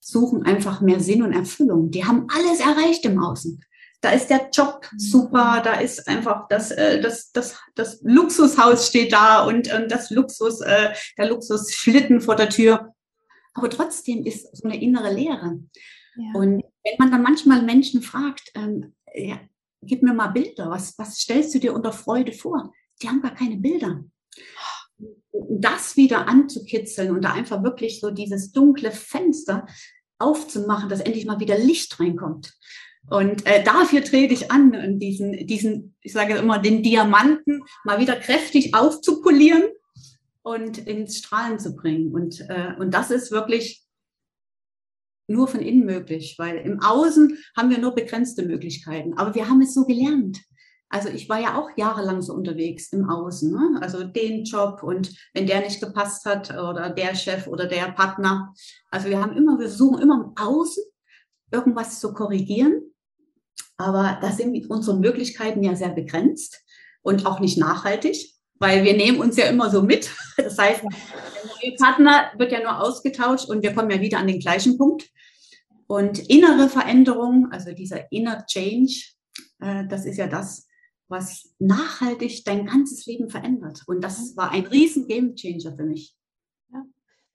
suchen 0.00 0.44
einfach 0.44 0.80
mehr 0.80 1.00
Sinn 1.00 1.22
und 1.22 1.32
Erfüllung. 1.32 1.90
Die 1.90 2.04
haben 2.04 2.28
alles 2.32 2.60
erreicht 2.60 3.04
im 3.06 3.20
Außen 3.20 3.60
da 4.00 4.10
ist 4.10 4.28
der 4.28 4.48
Job 4.52 4.86
super, 4.96 5.60
da 5.64 5.74
ist 5.74 6.06
einfach 6.06 6.46
das, 6.48 6.70
äh, 6.70 7.00
das, 7.00 7.32
das, 7.32 7.58
das 7.74 8.00
Luxushaus 8.02 8.86
steht 8.86 9.12
da 9.12 9.44
und, 9.44 9.72
und 9.72 9.90
das 9.90 10.10
Luxus, 10.10 10.60
äh, 10.60 10.94
der 11.16 11.28
Luxusschlitten 11.28 12.20
vor 12.20 12.36
der 12.36 12.48
Tür. 12.48 12.94
Aber 13.54 13.70
trotzdem 13.70 14.24
ist 14.24 14.56
so 14.56 14.68
eine 14.68 14.80
innere 14.80 15.12
Leere. 15.12 15.60
Ja. 16.16 16.32
Und 16.34 16.62
wenn 16.84 16.94
man 16.98 17.10
dann 17.10 17.22
manchmal 17.22 17.62
Menschen 17.62 18.02
fragt, 18.02 18.52
ähm, 18.54 18.94
ja, 19.14 19.40
gib 19.82 20.02
mir 20.02 20.14
mal 20.14 20.28
Bilder, 20.28 20.70
was, 20.70 20.96
was 20.98 21.18
stellst 21.18 21.54
du 21.54 21.58
dir 21.58 21.74
unter 21.74 21.92
Freude 21.92 22.32
vor? 22.32 22.72
Die 23.02 23.08
haben 23.08 23.22
gar 23.22 23.34
keine 23.34 23.56
Bilder. 23.56 24.04
Das 25.32 25.96
wieder 25.96 26.28
anzukitzeln 26.28 27.10
und 27.10 27.22
da 27.22 27.32
einfach 27.32 27.62
wirklich 27.62 28.00
so 28.00 28.10
dieses 28.10 28.52
dunkle 28.52 28.92
Fenster 28.92 29.66
aufzumachen, 30.18 30.88
dass 30.88 31.00
endlich 31.00 31.26
mal 31.26 31.40
wieder 31.40 31.58
Licht 31.58 31.98
reinkommt. 32.00 32.56
Und 33.10 33.46
äh, 33.46 33.64
dafür 33.64 34.04
trete 34.04 34.34
ich 34.34 34.50
an, 34.50 34.98
diesen, 34.98 35.46
diesen, 35.46 35.96
ich 36.02 36.12
sage 36.12 36.36
immer, 36.36 36.58
den 36.58 36.82
Diamanten 36.82 37.62
mal 37.84 38.00
wieder 38.00 38.16
kräftig 38.16 38.74
aufzupolieren 38.74 39.64
und 40.42 40.78
ins 40.78 41.18
Strahlen 41.18 41.58
zu 41.58 41.74
bringen. 41.74 42.12
Und, 42.12 42.40
äh, 42.48 42.74
und 42.78 42.92
das 42.92 43.10
ist 43.10 43.30
wirklich 43.30 43.84
nur 45.26 45.46
von 45.48 45.60
innen 45.60 45.84
möglich, 45.84 46.36
weil 46.38 46.56
im 46.58 46.80
Außen 46.80 47.38
haben 47.56 47.70
wir 47.70 47.78
nur 47.78 47.94
begrenzte 47.94 48.44
Möglichkeiten. 48.44 49.14
Aber 49.14 49.34
wir 49.34 49.48
haben 49.48 49.60
es 49.60 49.74
so 49.74 49.84
gelernt. 49.84 50.38
Also 50.90 51.10
ich 51.10 51.28
war 51.28 51.38
ja 51.38 51.58
auch 51.58 51.68
jahrelang 51.76 52.22
so 52.22 52.32
unterwegs 52.32 52.92
im 52.92 53.08
Außen. 53.08 53.52
Ne? 53.52 53.78
Also 53.82 54.04
den 54.04 54.44
Job 54.44 54.82
und 54.82 55.14
wenn 55.34 55.46
der 55.46 55.60
nicht 55.60 55.80
gepasst 55.80 56.24
hat 56.24 56.50
oder 56.50 56.90
der 56.90 57.14
Chef 57.14 57.46
oder 57.46 57.66
der 57.66 57.92
Partner. 57.92 58.54
Also 58.90 59.08
wir 59.08 59.20
haben 59.20 59.36
immer, 59.36 59.58
wir 59.58 59.68
versuchen 59.68 60.00
immer 60.00 60.24
im 60.24 60.32
Außen 60.42 60.82
irgendwas 61.50 62.00
zu 62.00 62.14
korrigieren. 62.14 62.82
Aber 63.78 64.18
da 64.20 64.32
sind 64.32 64.68
unsere 64.68 64.98
Möglichkeiten 64.98 65.62
ja 65.62 65.74
sehr 65.76 65.90
begrenzt 65.90 66.60
und 67.02 67.24
auch 67.24 67.40
nicht 67.40 67.58
nachhaltig, 67.58 68.34
weil 68.58 68.84
wir 68.84 68.96
nehmen 68.96 69.20
uns 69.20 69.36
ja 69.36 69.46
immer 69.46 69.70
so 69.70 69.82
mit. 69.82 70.10
Das 70.36 70.56
heißt, 70.56 70.82
der 70.82 71.70
Partner 71.78 72.30
wird 72.36 72.52
ja 72.52 72.60
nur 72.60 72.80
ausgetauscht 72.80 73.48
und 73.48 73.62
wir 73.62 73.74
kommen 73.74 73.90
ja 73.90 74.00
wieder 74.00 74.18
an 74.18 74.28
den 74.28 74.38
gleichen 74.38 74.78
Punkt. 74.78 75.08
Und 75.88 76.18
innere 76.30 76.68
Veränderung, 76.68 77.48
also 77.50 77.72
dieser 77.72 78.12
inner 78.12 78.46
Change, 78.46 79.02
äh, 79.60 79.86
das 79.88 80.04
ist 80.04 80.16
ja 80.16 80.28
das, 80.28 80.68
was 81.08 81.54
nachhaltig 81.58 82.44
dein 82.44 82.66
ganzes 82.66 83.06
Leben 83.06 83.30
verändert. 83.30 83.82
Und 83.86 84.02
das 84.02 84.36
war 84.36 84.52
ein 84.52 84.66
riesen 84.66 85.08
Gamechanger 85.08 85.74
für 85.74 85.84
mich. 85.84 86.17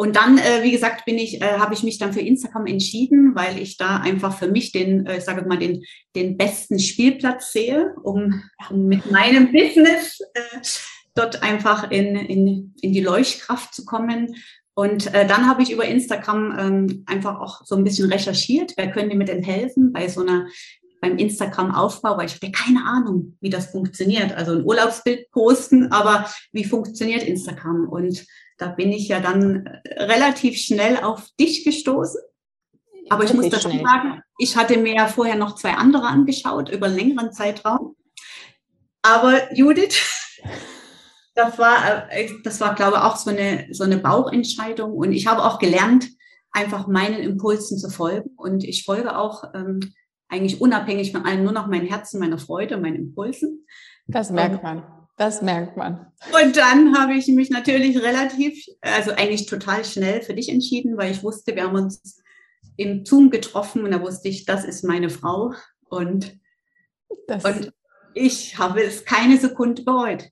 Und 0.01 0.15
dann, 0.15 0.37
äh, 0.37 0.63
wie 0.63 0.71
gesagt, 0.71 1.03
bin 1.03 1.17
ich, 1.17 1.41
äh, 1.41 1.57
habe 1.57 1.73
ich 1.73 1.83
mich 1.83 1.97
dann 1.97 2.13
für 2.13 2.21
Instagram 2.21 2.67
entschieden, 2.67 3.35
weil 3.35 3.59
ich 3.59 3.75
da 3.75 3.97
einfach 3.97 4.39
für 4.39 4.47
mich 4.47 4.71
den, 4.71 5.05
äh, 5.05 5.17
ich 5.17 5.25
sage 5.25 5.45
mal, 5.45 5.57
den, 5.57 5.83
den 6.15 6.37
besten 6.37 6.79
Spielplatz 6.79 7.51
sehe, 7.51 7.93
um, 8.01 8.41
um 8.69 8.85
mit 8.85 9.11
meinem 9.11 9.51
Business 9.51 10.21
äh, 10.35 10.59
dort 11.15 11.43
einfach 11.43 11.91
in, 11.91 12.15
in, 12.15 12.73
in 12.81 12.93
die 12.93 13.01
Leuchtkraft 13.01 13.75
zu 13.75 13.83
kommen. 13.83 14.37
Und 14.73 15.13
äh, 15.13 15.27
dann 15.27 15.49
habe 15.49 15.63
ich 15.63 15.71
über 15.73 15.83
Instagram 15.83 16.57
ähm, 16.57 17.03
einfach 17.05 17.37
auch 17.41 17.65
so 17.65 17.75
ein 17.75 17.83
bisschen 17.83 18.09
recherchiert, 18.09 18.75
wer 18.77 18.91
könnte 18.91 19.17
mir 19.17 19.25
denn 19.25 19.43
helfen 19.43 19.91
bei 19.91 20.07
so 20.07 20.21
einer 20.21 20.47
beim 21.01 21.17
Instagram-Aufbau, 21.17 22.17
weil 22.17 22.27
ich 22.27 22.35
hatte 22.35 22.51
keine 22.51 22.85
Ahnung, 22.85 23.37
wie 23.41 23.49
das 23.49 23.71
funktioniert. 23.71 24.31
Also 24.31 24.53
ein 24.53 24.63
Urlaubsbild 24.63 25.29
posten, 25.31 25.91
aber 25.91 26.29
wie 26.53 26.63
funktioniert 26.63 27.23
Instagram? 27.23 27.89
Und 27.89 28.25
da 28.59 28.67
bin 28.67 28.91
ich 28.91 29.07
ja 29.07 29.19
dann 29.19 29.65
äh, 29.65 30.03
relativ 30.03 30.57
schnell 30.57 30.97
auf 30.97 31.27
dich 31.39 31.63
gestoßen. 31.63 32.21
Aber 33.09 33.23
ich 33.23 33.33
muss 33.33 33.49
dazu 33.49 33.69
sagen, 33.69 34.21
ich 34.37 34.55
hatte 34.55 34.77
mir 34.77 34.93
ja 34.93 35.07
vorher 35.07 35.35
noch 35.35 35.55
zwei 35.55 35.73
andere 35.73 36.07
angeschaut 36.07 36.69
über 36.69 36.85
einen 36.85 36.95
längeren 36.95 37.31
Zeitraum. 37.31 37.95
Aber 39.01 39.53
Judith, 39.55 39.97
das 41.35 41.57
war, 41.57 42.11
äh, 42.11 42.29
das 42.43 42.59
war, 42.61 42.75
glaube 42.75 42.97
ich, 42.97 43.03
auch 43.03 43.15
so 43.15 43.31
eine, 43.31 43.67
so 43.71 43.83
eine 43.83 43.97
Bauchentscheidung. 43.97 44.93
Und 44.93 45.13
ich 45.13 45.25
habe 45.25 45.43
auch 45.43 45.57
gelernt, 45.57 46.09
einfach 46.51 46.87
meinen 46.87 47.19
Impulsen 47.19 47.79
zu 47.79 47.89
folgen. 47.89 48.31
Und 48.35 48.63
ich 48.63 48.83
folge 48.83 49.17
auch 49.17 49.43
ähm, 49.55 49.79
eigentlich 50.27 50.61
unabhängig 50.61 51.11
von 51.11 51.25
allem 51.25 51.43
nur 51.43 51.53
noch 51.53 51.67
mein 51.67 51.85
Herzen, 51.85 52.19
meiner 52.19 52.37
Freude, 52.37 52.77
meinen 52.77 52.97
Impulsen. 52.97 53.65
Das 54.05 54.29
merkt 54.29 54.61
man. 54.61 54.98
Das 55.19 55.41
merkt 55.41 55.75
man. 55.75 56.13
Und 56.31 56.55
dann 56.55 56.97
habe 56.97 57.13
ich 57.13 57.27
mich 57.27 57.49
natürlich 57.49 58.01
relativ, 58.01 58.65
also 58.79 59.11
eigentlich 59.11 59.47
total 59.47 59.83
schnell 59.83 60.21
für 60.21 60.33
dich 60.33 60.47
entschieden, 60.47 60.95
weil 60.95 61.11
ich 61.11 61.23
wusste, 61.23 61.53
wir 61.57 61.63
haben 61.63 61.75
uns 61.75 62.23
im 62.77 63.03
Zoom 63.05 63.29
getroffen 63.29 63.83
und 63.83 63.91
da 63.91 64.01
wusste 64.01 64.29
ich, 64.29 64.45
das 64.45 64.63
ist 64.63 64.85
meine 64.85 65.09
Frau 65.09 65.51
und, 65.89 66.37
und 67.09 67.73
ich 68.13 68.57
habe 68.57 68.81
es 68.81 69.03
keine 69.03 69.35
Sekunde 69.37 69.83
bereut. 69.83 70.29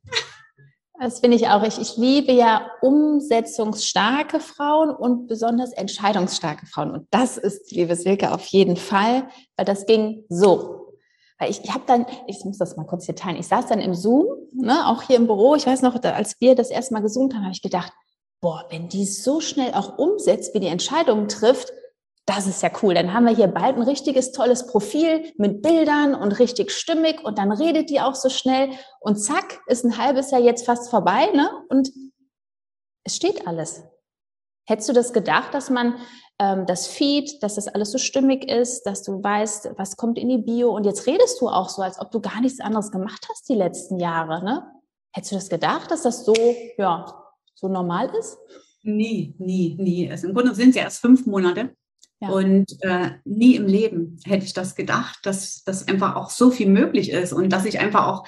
Das 0.98 1.20
finde 1.20 1.36
ich 1.36 1.50
auch. 1.50 1.64
Ich, 1.64 1.80
ich 1.80 1.98
liebe 1.98 2.32
ja 2.32 2.72
umsetzungsstarke 2.82 4.40
Frauen 4.40 4.90
und 4.90 5.28
besonders 5.28 5.74
entscheidungsstarke 5.74 6.66
Frauen. 6.66 6.92
Und 6.92 7.08
das 7.12 7.38
ist, 7.38 7.74
liebe 7.74 7.98
Silke, 7.98 8.32
auf 8.32 8.46
jeden 8.46 8.78
Fall, 8.78 9.28
weil 9.58 9.66
das 9.66 9.86
ging 9.86 10.24
so. 10.30 10.87
Weil 11.40 11.52
ich, 11.52 11.64
ich 11.64 11.74
habe 11.74 11.84
dann, 11.86 12.06
ich 12.26 12.44
muss 12.46 12.58
das 12.58 12.78
mal 12.78 12.86
kurz 12.86 13.06
hier 13.06 13.16
teilen, 13.16 13.38
ich 13.38 13.48
saß 13.48 13.68
dann 13.68 13.80
im 13.80 13.94
Zoom, 13.94 14.26
ne, 14.54 14.88
auch 14.88 15.04
hier 15.04 15.18
im 15.18 15.28
Büro, 15.28 15.56
ich 15.56 15.68
weiß 15.68 15.82
noch, 15.84 16.02
als 16.04 16.40
wir 16.40 16.56
das 16.56 16.70
erste 16.70 16.94
Mal 16.94 17.02
gesoomt 17.02 17.34
haben, 17.34 17.44
habe 17.44 17.54
ich 17.54 17.62
gedacht, 17.62 17.94
boah, 18.42 18.66
wenn 18.70 18.90
die 18.90 19.06
so 19.06 19.40
schnell 19.40 19.74
auch 19.74 19.98
umsetzt, 19.98 20.54
wie 20.54 20.60
die 20.60 20.68
Entscheidungen 20.68 21.28
trifft, 21.28 21.72
das 22.26 22.46
ist 22.46 22.62
ja 22.62 22.70
cool. 22.84 22.94
Dann 22.94 23.14
haben 23.14 23.26
wir 23.26 23.34
hier 23.34 23.48
bald 23.48 23.78
ein 23.78 23.84
richtiges 23.84 24.34
tolles 24.34 24.68
Profil 24.68 25.32
mit 25.38 25.62
Bildern 25.62 26.14
und 26.14 26.34
richtig 26.40 26.72
stimmig 26.72 27.24
und 27.24 27.38
dann 27.38 27.52
redet 27.52 27.90
die 27.90 28.02
auch 28.02 28.16
so 28.16 28.30
schnell 28.30 28.72
und 29.00 29.16
zack, 29.16 29.62
ist 29.68 29.86
ein 29.86 29.98
halbes 29.98 30.32
Jahr 30.32 30.42
jetzt 30.42 30.66
fast 30.66 30.90
vorbei, 30.90 31.28
ne? 31.34 31.50
Und 31.70 31.90
es 33.06 33.16
steht 33.16 33.48
alles. 33.48 33.84
Hättest 34.68 34.90
du 34.90 34.94
das 34.94 35.14
gedacht, 35.14 35.54
dass 35.54 35.70
man 35.70 35.96
das 36.38 36.86
Feed, 36.86 37.42
dass 37.42 37.56
das 37.56 37.68
alles 37.68 37.92
so 37.92 37.98
stimmig 37.98 38.48
ist, 38.50 38.84
dass 38.84 39.02
du 39.02 39.24
weißt, 39.24 39.72
was 39.76 39.98
kommt 39.98 40.20
in 40.20 40.30
die 40.30 40.38
Bio 40.38 40.70
und 40.70 40.86
jetzt 40.86 41.08
redest 41.08 41.42
du 41.42 41.50
auch 41.50 41.70
so, 41.70 41.82
als 41.82 42.00
ob 42.00 42.12
du 42.12 42.22
gar 42.22 42.42
nichts 42.42 42.60
anderes 42.60 42.92
gemacht 42.92 43.28
hast 43.30 43.50
die 43.50 43.56
letzten 43.56 44.00
Jahre, 44.00 44.44
ne? 44.44 44.68
Hättest 45.12 45.32
du 45.32 45.36
das 45.36 45.50
gedacht, 45.50 45.90
dass 45.90 46.04
das 46.04 46.26
so, 46.26 46.36
ja, 46.78 47.24
so 47.56 47.68
normal 47.68 48.12
ist? 48.20 48.38
Nie, 48.84 49.34
nie, 49.40 49.76
nie. 49.80 50.12
Also 50.12 50.28
im 50.28 50.36
Grunde 50.36 50.54
sind 50.54 50.70
es 50.70 50.76
ja 50.76 50.84
erst 50.84 51.02
fünf 51.02 51.26
Monate. 51.26 51.76
Ja. 52.20 52.30
Und 52.30 52.78
äh, 52.82 53.12
nie 53.26 53.56
im 53.56 53.66
Leben 53.66 54.20
hätte 54.24 54.46
ich 54.46 54.54
das 54.54 54.76
gedacht, 54.76 55.20
dass 55.24 55.64
das 55.64 55.88
einfach 55.88 56.16
auch 56.16 56.30
so 56.30 56.52
viel 56.52 56.68
möglich 56.68 57.12
ist 57.12 57.34
und 57.34 57.50
dass 57.50 57.66
ich 57.66 57.80
einfach 57.80 58.08
auch 58.08 58.28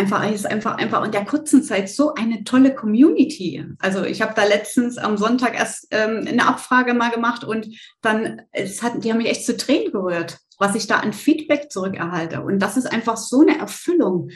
einfach, 0.00 0.30
ist 0.30 0.46
einfach, 0.46 0.78
einfach 0.78 1.04
in 1.04 1.12
der 1.12 1.26
kurzen 1.26 1.62
Zeit 1.62 1.90
so 1.90 2.14
eine 2.14 2.42
tolle 2.44 2.74
Community. 2.74 3.64
Also 3.78 4.02
ich 4.02 4.22
habe 4.22 4.32
da 4.34 4.44
letztens 4.44 4.96
am 4.96 5.18
Sonntag 5.18 5.54
erst 5.54 5.88
ähm, 5.90 6.24
eine 6.26 6.46
Abfrage 6.46 6.94
mal 6.94 7.10
gemacht 7.10 7.44
und 7.44 7.68
dann, 8.00 8.42
es 8.50 8.82
hat, 8.82 9.04
die 9.04 9.10
haben 9.10 9.18
mich 9.18 9.28
echt 9.28 9.44
zu 9.44 9.56
Tränen 9.56 9.92
gerührt, 9.92 10.38
was 10.58 10.74
ich 10.74 10.86
da 10.86 10.96
an 10.96 11.12
Feedback 11.12 11.70
zurückerhalte. 11.70 12.42
Und 12.42 12.60
das 12.60 12.78
ist 12.78 12.90
einfach 12.90 13.18
so 13.18 13.42
eine 13.42 13.58
Erfüllung. 13.58 14.30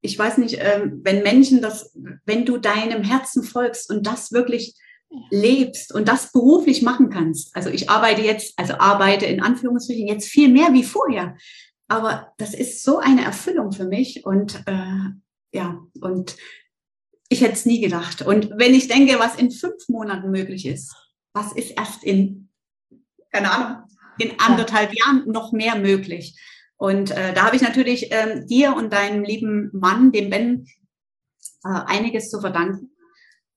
Ich 0.00 0.16
weiß 0.16 0.38
nicht, 0.38 0.58
ähm, 0.60 1.00
wenn 1.02 1.22
Menschen 1.22 1.60
das, 1.60 1.92
wenn 2.24 2.46
du 2.46 2.58
deinem 2.58 3.02
Herzen 3.02 3.42
folgst 3.42 3.90
und 3.90 4.06
das 4.06 4.30
wirklich 4.30 4.76
lebst 5.30 5.92
und 5.92 6.06
das 6.06 6.30
beruflich 6.30 6.82
machen 6.82 7.10
kannst. 7.10 7.54
Also 7.56 7.68
ich 7.68 7.90
arbeite 7.90 8.22
jetzt, 8.22 8.56
also 8.56 8.74
arbeite 8.74 9.26
in 9.26 9.42
Anführungsstrichen 9.42 10.06
jetzt 10.06 10.28
viel 10.28 10.48
mehr 10.48 10.72
wie 10.72 10.84
vorher. 10.84 11.36
Aber 11.90 12.32
das 12.38 12.54
ist 12.54 12.84
so 12.84 12.98
eine 12.98 13.24
Erfüllung 13.24 13.72
für 13.72 13.84
mich 13.84 14.24
und 14.24 14.62
äh, 14.66 15.10
ja, 15.52 15.80
und 16.00 16.36
ich 17.28 17.40
hätte 17.40 17.54
es 17.54 17.66
nie 17.66 17.80
gedacht. 17.80 18.22
Und 18.22 18.50
wenn 18.54 18.74
ich 18.74 18.86
denke, 18.86 19.18
was 19.18 19.34
in 19.34 19.50
fünf 19.50 19.88
Monaten 19.88 20.30
möglich 20.30 20.66
ist, 20.66 20.94
was 21.34 21.52
ist 21.52 21.72
erst 21.72 22.04
in, 22.04 22.48
keine 23.32 23.50
Ahnung, 23.50 23.82
in 24.18 24.38
anderthalb 24.38 24.92
ja. 24.94 25.04
Jahren 25.04 25.32
noch 25.32 25.50
mehr 25.50 25.74
möglich? 25.74 26.38
Und 26.76 27.10
äh, 27.10 27.34
da 27.34 27.46
habe 27.46 27.56
ich 27.56 27.62
natürlich 27.62 28.12
äh, 28.12 28.44
dir 28.46 28.76
und 28.76 28.92
deinem 28.92 29.24
lieben 29.24 29.70
Mann, 29.72 30.12
dem 30.12 30.30
Ben, 30.30 30.66
äh, 31.64 31.70
einiges 31.86 32.30
zu 32.30 32.40
verdanken. 32.40 32.92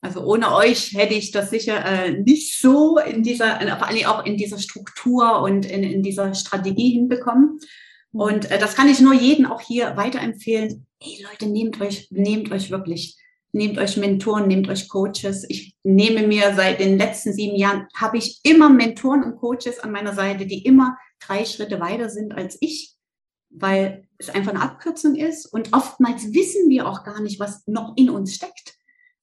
Also 0.01 0.25
ohne 0.25 0.55
euch 0.55 0.95
hätte 0.95 1.13
ich 1.13 1.29
das 1.29 1.51
sicher 1.51 1.85
äh, 1.85 2.13
nicht 2.13 2.59
so 2.59 2.97
in 2.97 3.21
dieser, 3.21 3.59
vor 3.77 3.87
allem 3.87 4.05
auch 4.07 4.25
in 4.25 4.37
dieser 4.37 4.57
Struktur 4.57 5.43
und 5.43 5.67
in, 5.67 5.83
in 5.83 6.01
dieser 6.01 6.33
Strategie 6.33 6.93
hinbekommen. 6.93 7.59
Und 8.13 8.51
äh, 8.51 8.59
das 8.59 8.75
kann 8.75 8.87
ich 8.87 9.01
nur 9.01 9.13
jedem 9.13 9.47
auch 9.47 9.59
hier 9.59 9.97
weiterempfehlen. 9.97 10.85
Hey 11.01 11.25
Leute, 11.29 11.47
nehmt 11.47 11.81
euch, 11.81 12.07
nehmt 12.11 12.51
euch 12.51 12.69
wirklich, 12.69 13.17
nehmt 13.51 13.77
euch 13.79 13.97
Mentoren, 13.97 14.47
nehmt 14.47 14.69
euch 14.69 14.87
Coaches. 14.87 15.45
Ich 15.49 15.75
nehme 15.83 16.25
mir 16.27 16.53
seit 16.55 16.79
den 16.79 16.97
letzten 16.97 17.33
sieben 17.33 17.55
Jahren, 17.55 17.87
habe 17.95 18.17
ich 18.17 18.39
immer 18.43 18.69
Mentoren 18.69 19.23
und 19.23 19.37
Coaches 19.37 19.79
an 19.79 19.91
meiner 19.91 20.13
Seite, 20.13 20.45
die 20.45 20.63
immer 20.63 20.97
drei 21.19 21.43
Schritte 21.43 21.79
weiter 21.79 22.09
sind 22.09 22.33
als 22.33 22.57
ich, 22.61 22.95
weil 23.49 24.07
es 24.19 24.29
einfach 24.29 24.51
eine 24.51 24.61
Abkürzung 24.61 25.15
ist. 25.15 25.47
Und 25.47 25.73
oftmals 25.73 26.33
wissen 26.33 26.69
wir 26.69 26.87
auch 26.87 27.03
gar 27.03 27.19
nicht, 27.19 27.39
was 27.39 27.65
noch 27.65 27.97
in 27.97 28.11
uns 28.11 28.35
steckt. 28.35 28.75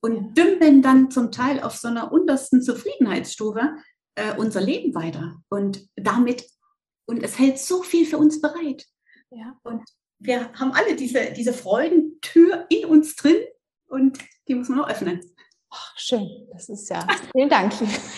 Und 0.02 0.36
dümpeln 0.36 0.82
dann 0.82 1.10
zum 1.10 1.30
Teil 1.30 1.62
auf 1.62 1.76
so 1.76 1.86
einer 1.86 2.10
untersten 2.10 2.62
Zufriedenheitsstufe 2.62 3.76
äh, 4.16 4.34
unser 4.36 4.62
Leben 4.62 4.94
weiter. 4.94 5.36
Und 5.48 5.86
damit 5.94 6.44
und 7.10 7.22
es 7.22 7.38
hält 7.38 7.58
so 7.58 7.82
viel 7.82 8.06
für 8.06 8.18
uns 8.18 8.40
bereit. 8.40 8.86
Ja. 9.30 9.56
Und 9.64 9.82
wir 10.18 10.52
haben 10.52 10.72
alle 10.72 10.94
diese, 10.94 11.32
diese 11.32 11.52
Freudentür 11.52 12.66
in 12.68 12.86
uns 12.86 13.16
drin 13.16 13.36
und 13.88 14.18
die 14.46 14.54
muss 14.54 14.68
man 14.68 14.78
noch 14.78 14.88
öffnen. 14.88 15.20
Ach, 15.70 15.98
schön, 15.98 16.28
das 16.52 16.68
ist 16.68 16.88
ja. 16.88 17.06
Vielen 17.32 17.48
Dank. 17.48 17.72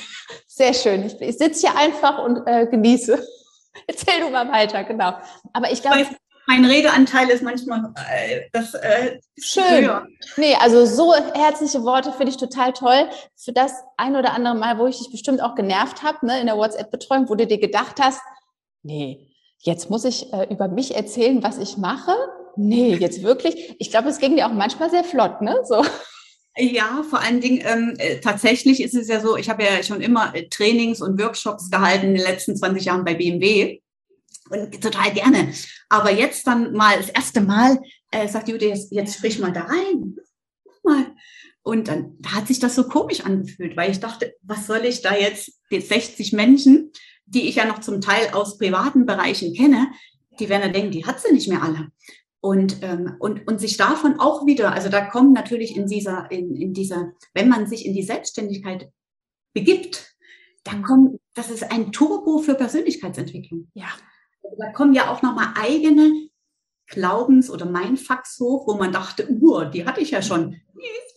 Sehr 0.47 0.75
schön. 0.75 1.05
Ich, 1.05 1.21
ich 1.21 1.39
sitze 1.39 1.69
hier 1.69 1.79
einfach 1.79 2.23
und 2.23 2.47
äh, 2.47 2.67
genieße. 2.67 3.27
Erzähl 3.87 4.21
du 4.21 4.31
mal 4.31 4.51
weiter, 4.51 4.85
genau. 4.85 5.15
Aber 5.53 5.71
ich 5.73 5.81
glaube. 5.81 6.07
Mein 6.49 6.65
Redeanteil 6.65 7.31
ist 7.31 7.43
manchmal 7.43 7.95
äh, 8.11 8.43
das 8.53 8.75
äh, 8.75 9.21
schön. 9.41 9.87
Höher. 9.87 10.07
Nee, 10.37 10.57
also 10.57 10.85
so 10.85 11.15
herzliche 11.15 11.85
Worte 11.85 12.11
finde 12.13 12.31
ich 12.31 12.37
total 12.37 12.73
toll. 12.73 13.09
Für 13.37 13.53
das 13.53 13.73
ein 13.97 14.17
oder 14.17 14.35
andere 14.35 14.57
Mal, 14.57 14.79
wo 14.79 14.87
ich 14.87 14.99
dich 14.99 15.11
bestimmt 15.11 15.41
auch 15.41 15.55
genervt 15.55 16.03
habe, 16.03 16.27
ne, 16.27 16.41
in 16.41 16.47
der 16.47 16.57
WhatsApp-Betreuung, 16.57 17.29
wo 17.29 17.37
du 17.37 17.47
dir 17.47 17.61
gedacht 17.61 18.01
hast, 18.01 18.21
nee, 18.83 19.29
jetzt 19.59 19.91
muss 19.91 20.05
ich 20.05 20.33
äh, 20.33 20.53
über 20.53 20.69
mich 20.69 20.95
erzählen, 20.95 21.43
was 21.43 21.59
ich 21.59 21.77
mache. 21.77 22.13
Nee, 22.57 22.95
jetzt 22.95 23.23
wirklich. 23.23 23.75
Ich 23.79 23.91
glaube, 23.91 24.09
es 24.09 24.19
ging 24.19 24.37
dir 24.37 24.47
auch 24.47 24.53
manchmal 24.53 24.91
sehr 24.91 25.05
flott, 25.05 25.41
ne? 25.41 25.61
So. 25.65 25.85
Ja, 26.57 27.03
vor 27.09 27.21
allen 27.21 27.41
Dingen 27.41 27.63
ähm, 27.65 27.95
äh, 27.97 28.21
tatsächlich 28.21 28.83
ist 28.83 28.95
es 28.95 29.09
ja 29.09 29.21
so, 29.21 29.39
ich 29.39 29.49
habe 29.49 29.63
ja 29.63 29.83
schon 29.83 30.03
immer 30.03 30.35
äh, 30.35 30.49
Trainings 30.49 31.01
und 31.01 31.19
Workshops 31.19 31.71
gehalten 31.71 32.09
in 32.09 32.15
den 32.15 32.25
letzten 32.25 32.57
20 32.57 32.85
Jahren 32.85 33.05
bei 33.07 33.15
BMW 33.15 33.81
und 34.51 34.83
total 34.83 35.13
gerne. 35.13 35.55
Aber 35.89 36.11
jetzt 36.11 36.47
dann 36.47 36.75
mal 36.75 36.99
das 36.99 37.09
erste 37.09 37.41
Mal 37.41 37.81
äh, 38.11 38.29
sagt 38.29 38.49
Jude, 38.49 38.69
jetzt, 38.69 38.93
jetzt 38.93 39.17
sprich 39.17 39.39
mal 39.39 39.53
da 39.53 39.63
rein. 39.63 40.17
Mal. 40.83 41.15
Und 41.63 41.89
dann 41.89 42.17
da 42.19 42.33
hat 42.33 42.49
sich 42.49 42.59
das 42.59 42.75
so 42.75 42.85
komisch 42.85 43.21
angefühlt, 43.21 43.77
weil 43.77 43.91
ich 43.91 44.01
dachte, 44.01 44.35
was 44.43 44.67
soll 44.67 44.85
ich 44.85 45.01
da 45.01 45.15
jetzt, 45.15 45.61
jetzt 45.71 45.89
60 45.89 46.33
Menschen 46.33 46.93
die 47.27 47.49
ich 47.49 47.57
ja 47.57 47.65
noch 47.65 47.81
zum 47.81 48.01
Teil 48.01 48.31
aus 48.33 48.59
privaten 48.59 49.07
Bereichen 49.07 49.55
kenne, 49.55 49.93
die 50.39 50.49
werden 50.49 50.63
dann 50.63 50.73
denken, 50.73 50.91
die 50.91 51.07
hat 51.07 51.21
sie 51.21 51.33
nicht 51.33 51.49
mehr 51.49 51.63
alle. 51.63 51.89
Und, 52.41 52.83
ähm, 52.83 53.17
und, 53.21 53.47
und 53.47 53.61
sich 53.61 53.77
davon 53.77 54.19
auch 54.19 54.47
wieder, 54.47 54.73
also 54.73 54.89
da 54.89 55.05
kommt 55.05 55.33
natürlich 55.33 55.77
in 55.77 55.87
dieser, 55.87 56.31
in, 56.31 56.57
in 56.57 56.73
dieser, 56.73 57.13
wenn 57.35 57.49
man 57.49 57.67
sich 57.67 57.87
in 57.87 57.95
die 57.95 58.03
Selbstständigkeit 58.03 58.91
begibt, 59.53 60.17
da 60.65 60.75
kommt, 60.75 61.21
das 61.35 61.51
ist 61.51 61.71
ein 61.71 61.93
Turbo 61.93 62.39
für 62.39 62.55
Persönlichkeitsentwicklung. 62.55 63.71
Ja. 63.75 63.87
Also 64.43 64.57
da 64.59 64.73
kommen 64.73 64.93
ja 64.93 65.11
auch 65.11 65.23
nochmal 65.23 65.55
eigene 65.55 66.29
Glaubens- 66.87 67.51
oder 67.51 67.67
Mindfucks 67.67 68.39
hoch, 68.41 68.67
wo 68.67 68.75
man 68.75 68.93
dachte, 68.93 69.29
uh, 69.31 69.65
die 69.65 69.87
hatte 69.87 70.01
ich 70.01 70.11
ja 70.11 70.21
schon. 70.21 70.61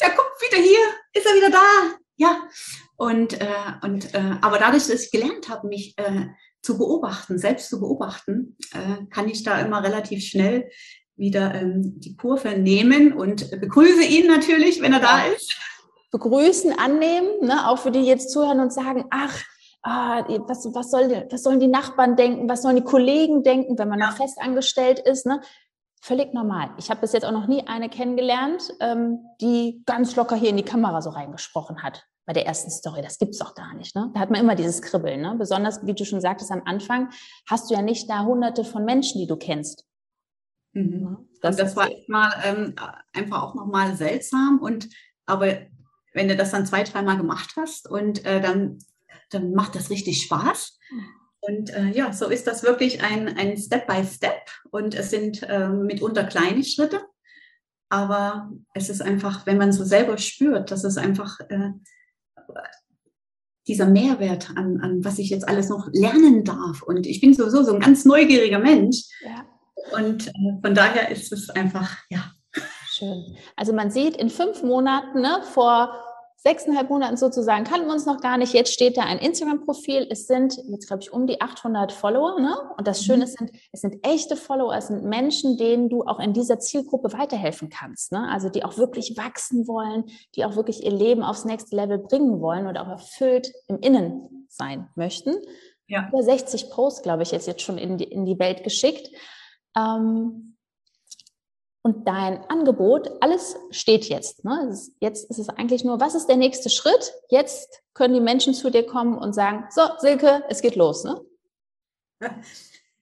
Der 0.02 0.10
kommt 0.10 0.30
wieder 0.42 0.62
hier, 0.62 0.80
ist 1.14 1.26
er 1.26 1.36
wieder 1.36 1.50
da. 1.50 1.98
Ja, 2.18 2.48
und, 2.98 3.42
äh, 3.42 3.48
und 3.82 4.14
äh, 4.14 4.36
aber 4.42 4.58
dadurch, 4.58 4.88
dass 4.88 5.04
ich 5.04 5.12
gelernt 5.12 5.50
habe, 5.50 5.68
mich 5.68 5.98
äh, 5.98 6.28
zu 6.62 6.78
beobachten, 6.78 7.38
selbst 7.38 7.70
zu 7.70 7.80
beobachten, 7.80 8.58
äh, 8.74 9.06
kann 9.12 9.28
ich 9.28 9.44
da 9.44 9.60
immer 9.60 9.84
relativ 9.84 10.24
schnell 10.24 10.70
wieder 11.16 11.54
ähm, 11.54 12.00
die 12.00 12.16
Kurve 12.16 12.58
nehmen 12.58 13.14
und 13.14 13.52
begrüße 13.52 14.04
ihn 14.04 14.28
natürlich, 14.28 14.82
wenn 14.82 14.94
er 14.94 15.00
da 15.00 15.26
ist. 15.26 15.58
Begrüßen, 16.12 16.78
annehmen, 16.78 17.28
ne? 17.42 17.70
auch 17.70 17.80
für 17.80 17.92
die 17.92 18.02
jetzt 18.02 18.32
zuhören 18.32 18.62
und 18.62 18.72
sagen, 18.72 19.06
ach, 19.12 19.44
ah, 19.84 20.24
was, 20.48 20.66
was, 20.74 20.92
soll, 20.92 21.28
was 21.30 21.44
sollen 21.44 21.60
die 21.60 21.68
Nachbarn 21.68 22.16
denken, 22.16 22.48
was 22.48 22.62
sollen 22.62 22.78
die 22.78 22.84
Kollegen 22.84 23.44
denken, 23.44 23.78
wenn 23.78 23.90
man 23.90 24.00
ja. 24.00 24.08
noch 24.08 24.18
festangestellt 24.18 25.00
ist. 25.00 25.26
Ne? 25.26 25.42
Völlig 26.02 26.34
normal. 26.34 26.70
Ich 26.78 26.90
habe 26.90 27.02
bis 27.02 27.12
jetzt 27.12 27.26
auch 27.26 27.32
noch 27.32 27.48
nie 27.48 27.68
eine 27.68 27.90
kennengelernt, 27.90 28.74
ähm, 28.80 29.20
die 29.42 29.84
ganz 29.86 30.16
locker 30.16 30.36
hier 30.36 30.50
in 30.50 30.58
die 30.58 30.64
Kamera 30.64 31.02
so 31.02 31.10
reingesprochen 31.10 31.84
hat 31.84 32.06
bei 32.26 32.34
der 32.34 32.46
ersten 32.46 32.72
Story. 32.72 33.02
Das 33.02 33.20
gibt's 33.20 33.38
doch 33.38 33.54
gar 33.56 33.74
nicht. 33.76 33.96
Ne? 33.96 34.12
Da 34.14 34.20
hat 34.20 34.32
man 34.32 34.40
immer 34.40 34.56
dieses 34.56 34.82
Kribbeln. 34.82 35.22
Ne? 35.22 35.36
Besonders, 35.38 35.86
wie 35.86 35.94
du 35.94 36.06
schon 36.06 36.22
sagtest 36.22 36.52
am 36.52 36.64
Anfang, 36.66 37.10
hast 37.48 37.70
du 37.70 37.76
ja 37.76 37.82
nicht 37.82 38.10
da 38.10 38.24
hunderte 38.24 38.66
von 38.66 38.84
Menschen, 38.84 39.20
die 39.20 39.28
du 39.28 39.36
kennst. 39.36 39.86
Mhm. 40.74 41.30
Das, 41.42 41.56
das 41.56 41.76
war 41.76 41.90
mal 42.08 42.34
ähm, 42.44 42.76
einfach 43.14 43.44
auch 43.44 43.56
nochmal 43.56 43.96
seltsam. 43.96 44.60
Und 44.60 44.90
aber 45.26 45.58
wenn 46.14 46.28
du 46.28 46.36
das 46.36 46.52
dann 46.52 46.66
zwei, 46.66 46.84
dreimal 46.84 47.18
gemacht 47.18 47.54
hast 47.58 47.90
und 47.90 48.26
äh, 48.26 48.42
dann, 48.42 48.80
dann 49.30 49.54
macht 49.54 49.76
das 49.76 49.90
richtig 49.90 50.24
Spaß. 50.24 50.80
Und 51.42 51.70
äh, 51.72 51.90
ja, 51.90 52.12
so 52.12 52.28
ist 52.28 52.48
das 52.48 52.64
wirklich 52.64 53.04
ein, 53.04 53.28
ein 53.38 53.58
Step 53.58 53.86
by 53.86 54.04
Step 54.04 54.50
und 54.72 54.96
es 54.96 55.12
sind 55.12 55.44
äh, 55.44 55.70
mitunter 55.70 56.24
kleine 56.24 56.64
Schritte. 56.64 57.02
Aber 57.90 58.50
es 58.74 58.90
ist 58.90 59.02
einfach, 59.02 59.46
wenn 59.46 59.58
man 59.58 59.72
so 59.72 59.84
selber 59.84 60.18
spürt, 60.18 60.72
dass 60.72 60.84
es 60.84 60.98
einfach 60.98 61.40
äh, 61.50 61.70
dieser 63.68 63.88
Mehrwert 63.88 64.52
an, 64.56 64.80
an 64.82 65.04
was 65.04 65.18
ich 65.20 65.30
jetzt 65.30 65.48
alles 65.48 65.70
noch 65.70 65.90
lernen 65.92 66.44
darf. 66.44 66.82
Und 66.84 67.08
ich 67.08 67.22
bin 67.22 67.34
sowieso 67.34 67.64
so 67.64 67.74
ein 67.74 67.80
ganz 67.80 68.06
neugieriger 68.06 68.60
Mensch. 68.60 69.04
Ja. 69.24 69.46
Und 70.00 70.28
äh, 70.28 70.62
von 70.62 70.76
daher 70.76 71.10
ist 71.10 71.32
es 71.32 71.50
einfach, 71.50 71.98
ja. 72.10 72.32
Schön. 72.88 73.36
Also 73.56 73.74
man 73.74 73.92
sieht 73.92 74.16
in 74.16 74.30
fünf 74.30 74.64
Monaten, 74.64 75.22
ne, 75.22 75.42
vor 75.52 76.05
sechseinhalb 76.46 76.92
Monaten 76.92 77.18
sozusagen 77.18 77.64
kannten 77.64 77.88
wir 77.88 77.94
uns 77.94 78.06
noch 78.06 78.22
gar 78.22 78.38
nicht. 78.38 78.54
Jetzt 78.54 78.72
steht 78.72 78.98
da 78.98 79.02
ein 79.02 79.18
Instagram-Profil. 79.18 80.08
Es 80.12 80.28
sind 80.28 80.56
jetzt, 80.68 80.88
glaube 80.88 81.02
ich, 81.02 81.12
um 81.12 81.26
die 81.26 81.42
800 81.42 81.92
Follower. 81.92 82.40
Ne? 82.40 82.56
Und 82.78 82.88
das 82.88 83.04
Schöne 83.04 83.26
mhm. 83.26 83.30
sind, 83.30 83.52
es 83.72 83.82
sind 83.82 84.06
echte 84.06 84.36
Follower. 84.36 84.76
Es 84.76 84.88
sind 84.88 85.04
Menschen, 85.04 85.58
denen 85.58 85.90
du 85.90 86.04
auch 86.04 86.20
in 86.20 86.34
dieser 86.34 86.60
Zielgruppe 86.60 87.14
weiterhelfen 87.14 87.70
kannst. 87.70 88.12
Ne? 88.12 88.30
Also 88.30 88.50
die 88.50 88.64
auch 88.64 88.78
wirklich 88.78 89.18
wachsen 89.18 89.68
wollen, 89.68 90.06
die 90.36 90.46
auch 90.46 90.56
wirklich 90.56 90.84
ihr 90.84 90.92
Leben 90.92 91.24
aufs 91.24 91.46
nächste 91.46 91.76
Level 91.76 91.98
bringen 91.98 92.40
wollen 92.40 92.68
und 92.68 92.78
auch 92.78 92.90
erfüllt 92.90 93.52
im 93.68 93.80
Innen 93.80 94.48
sein 94.48 94.88
möchten. 94.96 95.34
Ja. 95.88 96.08
Über 96.10 96.22
60 96.22 96.70
Posts, 96.70 97.02
glaube 97.02 97.24
ich, 97.24 97.32
jetzt, 97.32 97.48
jetzt 97.48 97.64
schon 97.64 97.80
in 97.80 97.98
die, 97.98 98.06
in 98.06 98.24
die 98.24 98.38
Welt 98.38 98.64
geschickt. 98.64 99.10
Ähm, 99.76 100.55
und 101.86 102.08
dein 102.08 102.44
Angebot, 102.50 103.12
alles 103.22 103.56
steht 103.70 104.06
jetzt. 104.06 104.44
Ne? 104.44 104.76
Jetzt 105.02 105.30
ist 105.30 105.38
es 105.38 105.50
eigentlich 105.50 105.84
nur, 105.84 106.00
was 106.00 106.16
ist 106.16 106.26
der 106.26 106.36
nächste 106.36 106.72
Schritt? 106.72 107.14
Jetzt 107.30 107.84
können 107.94 108.16
die 108.16 108.22
Menschen 108.22 108.56
zu 108.56 108.72
dir 108.72 108.88
kommen 108.88 109.16
und 109.20 109.36
sagen, 109.36 109.66
so, 109.70 109.84
Silke, 110.00 110.44
es 110.50 110.64
geht 110.64 110.76
los. 110.76 111.04
Ne? 111.04 111.22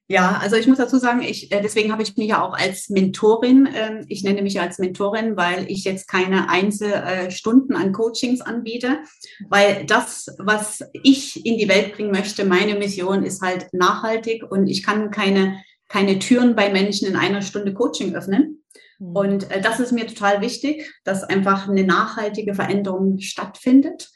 Ja, 0.10 0.38
also 0.44 0.58
ich 0.58 0.68
muss 0.68 0.80
dazu 0.80 0.98
sagen, 0.98 1.22
ich, 1.22 1.50
äh, 1.54 1.62
deswegen 1.62 1.94
habe 1.94 2.04
ich 2.04 2.18
mich 2.18 2.28
ja 2.28 2.44
auch 2.44 2.54
als 2.54 2.90
Mentorin, 2.90 3.70
ähm, 3.74 4.06
ich 4.10 4.22
nenne 4.22 4.42
mich 4.42 4.56
ja 4.56 4.62
als 4.62 4.78
Mentorin, 4.78 5.38
weil 5.38 5.66
ich 5.72 5.86
jetzt 5.86 6.10
keine 6.10 6.50
Einzelstunden 6.50 7.78
an 7.78 7.94
Coachings 7.94 8.42
anbiete, 8.42 9.00
weil 9.48 9.86
das, 9.86 10.28
was 10.40 10.84
ich 11.04 11.46
in 11.46 11.58
die 11.58 11.70
Welt 11.70 11.96
bringen 11.96 12.12
möchte, 12.12 12.44
meine 12.44 12.76
Mission 12.76 13.24
ist 13.24 13.42
halt 13.42 13.74
nachhaltig 13.74 14.44
und 14.52 14.68
ich 14.68 14.84
kann 14.84 15.10
keine, 15.10 15.64
keine 15.88 16.20
Türen 16.20 16.54
bei 16.54 16.70
Menschen 16.70 17.08
in 17.08 17.16
einer 17.16 17.42
Stunde 17.42 17.74
Coaching 17.74 18.14
öffnen 18.14 18.63
Mhm. 19.00 19.16
Und 19.16 19.52
äh, 19.52 19.62
das 19.62 19.80
ist 19.80 19.92
mir 19.92 20.08
total 20.08 20.42
wichtig, 20.42 20.94
dass 21.04 21.24
einfach 21.24 21.68
eine 21.68 21.84
nachhaltige 21.84 22.56
Veränderung 22.56 23.20
stattfindet, 23.20 24.12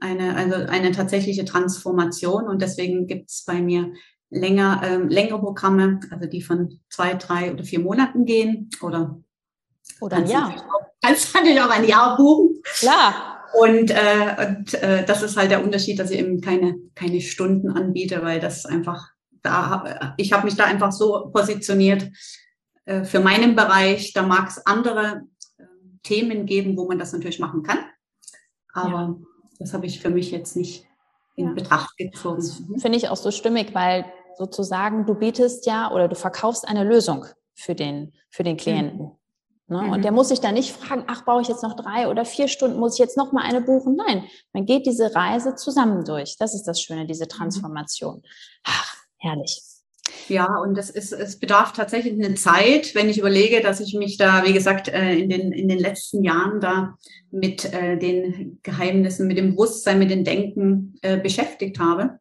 eine, 0.00 0.36
also 0.36 0.54
eine 0.54 0.92
tatsächliche 0.92 1.44
Transformation. 1.44 2.48
Und 2.48 2.62
deswegen 2.62 3.06
gibt 3.06 3.30
es 3.30 3.44
bei 3.44 3.60
mir 3.60 3.92
länger, 4.30 4.80
ähm, 4.84 5.08
längere 5.08 5.40
Programme, 5.40 6.00
also 6.10 6.26
die 6.26 6.42
von 6.42 6.80
zwei, 6.88 7.14
drei 7.14 7.52
oder 7.52 7.64
vier 7.64 7.80
Monaten 7.80 8.24
gehen 8.24 8.70
oder 8.80 9.22
oder 10.00 10.16
ein 10.16 10.26
Jahr. 10.26 10.54
Kannst 11.00 11.34
natürlich 11.34 11.60
auch 11.60 11.70
ein 11.70 11.86
Jahr 11.86 12.16
buchen. 12.16 12.60
Klar. 12.78 13.44
Und, 13.58 13.90
äh, 13.90 14.46
und 14.48 14.74
äh, 14.74 15.04
das 15.04 15.22
ist 15.22 15.36
halt 15.36 15.50
der 15.50 15.62
Unterschied, 15.62 15.98
dass 15.98 16.10
ich 16.10 16.18
eben 16.18 16.40
keine, 16.40 16.76
keine 16.94 17.20
Stunden 17.20 17.70
anbiete, 17.70 18.22
weil 18.22 18.40
das 18.40 18.64
einfach 18.64 19.10
da, 19.42 20.14
ich 20.16 20.32
habe 20.32 20.44
mich 20.44 20.56
da 20.56 20.64
einfach 20.64 20.92
so 20.92 21.30
positioniert 21.32 22.08
äh, 22.84 23.04
für 23.04 23.20
meinen 23.20 23.54
Bereich. 23.54 24.12
Da 24.12 24.22
mag 24.22 24.48
es 24.48 24.66
andere 24.66 25.22
äh, 25.58 25.64
Themen 26.02 26.46
geben, 26.46 26.76
wo 26.76 26.86
man 26.86 26.98
das 26.98 27.12
natürlich 27.12 27.38
machen 27.38 27.62
kann. 27.62 27.78
Aber 28.72 28.90
ja. 28.90 29.16
das 29.58 29.74
habe 29.74 29.86
ich 29.86 30.00
für 30.00 30.10
mich 30.10 30.30
jetzt 30.30 30.56
nicht 30.56 30.86
in 31.36 31.48
ja. 31.48 31.52
Betracht 31.52 31.96
gezogen. 31.96 32.42
Finde 32.78 32.98
ich 32.98 33.08
auch 33.08 33.16
so 33.16 33.30
stimmig, 33.30 33.74
weil 33.74 34.04
sozusagen 34.36 35.06
du 35.06 35.14
bietest 35.14 35.66
ja 35.66 35.90
oder 35.90 36.08
du 36.08 36.16
verkaufst 36.16 36.66
eine 36.66 36.84
Lösung 36.84 37.26
für 37.54 37.74
den, 37.74 38.12
für 38.30 38.42
den 38.42 38.56
Klienten. 38.56 39.00
Mhm. 39.06 39.16
Ne? 39.72 39.82
Mhm. 39.82 39.92
Und 39.92 40.04
der 40.04 40.12
muss 40.12 40.28
sich 40.28 40.40
dann 40.40 40.54
nicht 40.54 40.72
fragen, 40.72 41.04
ach, 41.06 41.24
brauche 41.24 41.42
ich 41.42 41.48
jetzt 41.48 41.62
noch 41.62 41.74
drei 41.74 42.08
oder 42.08 42.24
vier 42.24 42.48
Stunden, 42.48 42.78
muss 42.78 42.94
ich 42.94 42.98
jetzt 42.98 43.16
noch 43.16 43.32
mal 43.32 43.42
eine 43.42 43.60
buchen? 43.60 43.96
Nein, 43.96 44.24
man 44.52 44.66
geht 44.66 44.86
diese 44.86 45.14
Reise 45.14 45.54
zusammen 45.54 46.04
durch. 46.04 46.36
Das 46.38 46.54
ist 46.54 46.64
das 46.64 46.80
Schöne, 46.80 47.06
diese 47.06 47.24
mhm. 47.24 47.28
Transformation. 47.28 48.22
Ach, 48.64 48.96
herrlich. 49.18 49.62
Ja, 50.28 50.56
und 50.56 50.76
das 50.76 50.90
ist, 50.90 51.12
es 51.12 51.38
bedarf 51.38 51.72
tatsächlich 51.72 52.14
eine 52.14 52.34
Zeit, 52.34 52.94
wenn 52.94 53.08
ich 53.08 53.18
überlege, 53.18 53.60
dass 53.60 53.80
ich 53.80 53.94
mich 53.94 54.16
da, 54.16 54.44
wie 54.44 54.52
gesagt, 54.52 54.88
äh, 54.88 55.14
in 55.14 55.28
den, 55.28 55.52
in 55.52 55.68
den 55.68 55.78
letzten 55.78 56.22
Jahren 56.24 56.60
da 56.60 56.96
mit 57.30 57.72
äh, 57.72 57.96
den 57.98 58.58
Geheimnissen, 58.62 59.26
mit 59.26 59.38
dem 59.38 59.52
Bewusstsein, 59.52 59.98
mit 59.98 60.10
dem 60.10 60.24
Denken 60.24 60.94
äh, 61.02 61.18
beschäftigt 61.18 61.78
habe 61.78 62.18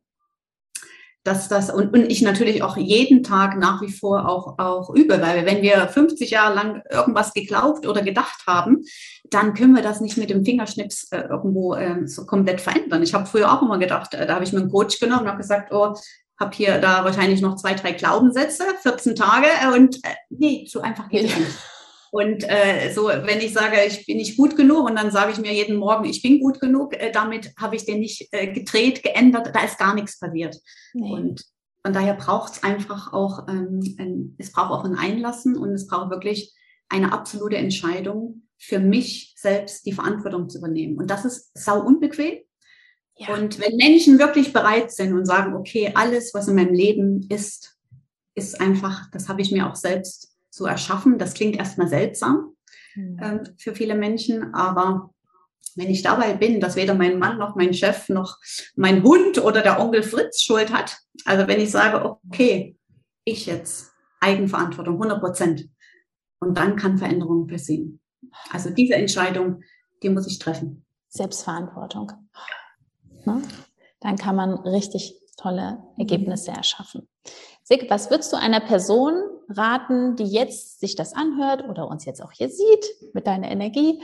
dass 1.24 1.48
das 1.48 1.70
und, 1.70 1.94
und 1.94 2.12
ich 2.12 2.22
natürlich 2.22 2.64
auch 2.64 2.78
jeden 2.78 3.22
Tag 3.22 3.58
nach 3.58 3.82
wie 3.82 3.92
vor 3.92 4.28
auch, 4.28 4.58
auch 4.58 4.90
übe, 4.90 5.22
weil 5.22 5.46
wenn 5.46 5.62
wir 5.62 5.88
50 5.88 6.32
Jahre 6.32 6.56
lang 6.56 6.82
irgendwas 6.90 7.34
geglaubt 7.34 7.86
oder 7.86 8.02
gedacht 8.02 8.44
haben, 8.48 8.84
dann 9.30 9.54
können 9.54 9.76
wir 9.76 9.84
das 9.84 10.02
nicht 10.02 10.18
mit 10.18 10.32
dem 10.32 10.44
Fingerschnips 10.44 11.12
äh, 11.12 11.22
irgendwo 11.30 11.76
äh, 11.76 12.08
so 12.08 12.26
komplett 12.26 12.60
verändern. 12.60 13.04
Ich 13.04 13.14
habe 13.14 13.28
früher 13.28 13.54
auch 13.54 13.62
immer 13.62 13.78
gedacht, 13.78 14.16
äh, 14.16 14.26
da 14.26 14.36
habe 14.36 14.44
ich 14.44 14.52
mir 14.52 14.62
einen 14.62 14.72
Coach 14.72 15.00
genommen 15.00 15.24
und 15.24 15.28
habe 15.28 15.38
gesagt, 15.38 15.72
oh, 15.72 15.96
habe 16.42 16.56
hier 16.56 16.80
da 16.80 17.06
wahrscheinlich 17.06 17.40
noch 17.40 17.56
zwei, 17.56 17.74
drei 17.74 17.94
Glaubenssätze, 17.94 18.64
14 18.82 19.16
Tage 19.16 19.48
äh, 19.48 19.78
und 19.78 19.96
äh, 20.04 20.16
nee, 20.30 20.68
so 20.68 20.82
einfach 20.82 21.08
geht 21.08 21.26
es 21.26 21.38
nicht. 21.38 21.58
Und 22.12 22.44
äh, 22.50 22.92
so, 22.94 23.08
wenn 23.08 23.40
ich 23.40 23.54
sage, 23.54 23.78
ich 23.88 24.06
bin 24.06 24.18
nicht 24.18 24.36
gut 24.36 24.58
genug 24.58 24.86
und 24.86 24.98
dann 24.98 25.12
sage 25.12 25.32
ich 25.32 25.38
mir 25.38 25.54
jeden 25.54 25.78
Morgen, 25.78 26.04
ich 26.04 26.22
bin 26.22 26.42
gut 26.42 26.60
genug, 26.60 26.94
äh, 26.94 27.10
damit 27.10 27.54
habe 27.58 27.78
ich 27.78 27.86
den 27.86 28.02
nicht 28.02 28.28
äh, 28.34 28.48
gedreht, 28.48 29.02
geändert, 29.02 29.52
da 29.54 29.64
ist 29.64 29.78
gar 29.80 29.96
nichts 29.96 30.20
passiert. 30.20 30.58
Nee. 30.94 31.10
Und 31.10 31.46
von 31.84 31.94
daher 31.94 32.16
braucht 32.16 32.54
es 32.54 32.64
einfach 32.64 33.14
auch, 33.14 33.48
ähm, 33.48 33.80
ein, 33.98 34.36
es 34.38 34.52
braucht 34.52 34.72
auch 34.72 34.84
ein 34.84 34.98
Einlassen 34.98 35.56
und 35.56 35.72
es 35.72 35.88
braucht 35.88 36.12
wirklich 36.12 36.54
eine 36.90 37.14
absolute 37.14 37.56
Entscheidung 37.56 38.44
für 38.58 38.80
mich 38.80 39.34
selbst 39.38 39.86
die 39.86 39.94
Verantwortung 39.94 40.50
zu 40.50 40.58
übernehmen. 40.58 40.98
Und 40.98 41.10
das 41.10 41.24
ist 41.24 41.52
sau 41.54 41.82
unbequem. 41.82 42.40
Ja. 43.18 43.36
Und 43.36 43.60
wenn 43.60 43.76
Menschen 43.76 44.20
wirklich 44.20 44.54
bereit 44.54 44.92
sind 44.92 45.14
und 45.14 45.26
sagen, 45.26 45.56
okay, 45.56 45.92
alles, 45.94 46.34
was 46.34 46.48
in 46.48 46.56
meinem 46.56 46.74
Leben 46.74 47.28
ist, 47.30 47.78
ist 48.34 48.60
einfach, 48.60 49.10
das 49.12 49.30
habe 49.30 49.42
ich 49.42 49.52
mir 49.52 49.70
auch 49.70 49.76
selbst 49.76 50.36
so 50.50 50.66
erschaffen. 50.66 51.18
Das 51.18 51.34
klingt 51.34 51.58
erstmal 51.58 51.88
seltsam 51.88 52.56
mhm. 52.96 53.20
ähm, 53.22 53.44
für 53.58 53.76
viele 53.76 53.96
Menschen, 53.96 54.54
aber 54.54 55.12
wenn 55.76 55.90
ich 55.90 56.02
dabei 56.02 56.34
bin, 56.34 56.60
dass 56.60 56.76
weder 56.76 56.96
mein 56.96 57.20
Mann 57.20 57.38
noch 57.38 57.56
mein 57.56 57.74
Chef 57.74 58.10
noch 58.10 58.38
mein 58.76 59.04
Hund 59.04 59.38
oder 59.42 59.62
der 59.62 59.80
Onkel 59.80 60.04
Fritz 60.04 60.42
Schuld 60.42 60.74
hat, 60.74 60.98
also 61.26 61.48
wenn 61.48 61.62
ich 61.62 61.72
sage, 61.72 62.18
okay, 62.28 62.76
ich 63.24 63.46
jetzt 63.46 63.92
Eigenverantwortung, 64.20 64.96
100 64.96 65.20
Prozent, 65.22 65.70
und 66.42 66.58
dann 66.58 66.76
kann 66.76 66.98
Veränderung 66.98 67.48
passieren. 67.48 68.00
Also 68.52 68.72
diese 68.72 68.96
Entscheidung, 68.96 69.64
die 70.02 70.10
muss 70.10 70.28
ich 70.28 70.40
treffen. 70.40 70.86
Selbstverantwortung. 71.08 72.12
Ne? 73.26 73.42
Dann 74.00 74.18
kann 74.18 74.36
man 74.36 74.54
richtig 74.60 75.16
tolle 75.38 75.84
Ergebnisse 75.98 76.52
erschaffen. 76.52 77.08
Sig, 77.64 77.90
was 77.90 78.10
würdest 78.10 78.32
du 78.34 78.38
einer 78.38 78.60
Person 78.60 79.14
raten, 79.50 80.16
die 80.16 80.26
jetzt 80.26 80.80
sich 80.80 80.96
das 80.96 81.14
anhört 81.14 81.68
oder 81.68 81.88
uns 81.88 82.06
jetzt 82.06 82.22
auch 82.22 82.32
hier 82.32 82.50
sieht 82.50 82.86
mit 83.14 83.28
deiner 83.28 83.50
Energie 83.50 84.02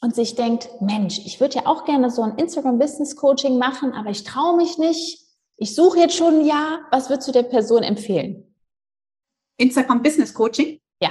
und 0.00 0.14
sich 0.14 0.34
denkt, 0.34 0.68
Mensch, 0.80 1.18
ich 1.18 1.40
würde 1.40 1.56
ja 1.56 1.66
auch 1.66 1.84
gerne 1.84 2.10
so 2.10 2.22
ein 2.22 2.36
Instagram 2.36 2.78
Business 2.78 3.16
Coaching 3.16 3.58
machen, 3.58 3.92
aber 3.92 4.10
ich 4.10 4.24
traue 4.24 4.56
mich 4.56 4.78
nicht. 4.78 5.24
Ich 5.56 5.74
suche 5.74 5.98
jetzt 5.98 6.14
schon 6.14 6.40
ein 6.40 6.46
Jahr. 6.46 6.80
Was 6.90 7.08
würdest 7.08 7.28
du 7.28 7.32
der 7.32 7.44
Person 7.44 7.82
empfehlen? 7.82 8.54
Instagram 9.56 10.02
Business 10.02 10.34
Coaching? 10.34 10.80
Ja. 11.00 11.10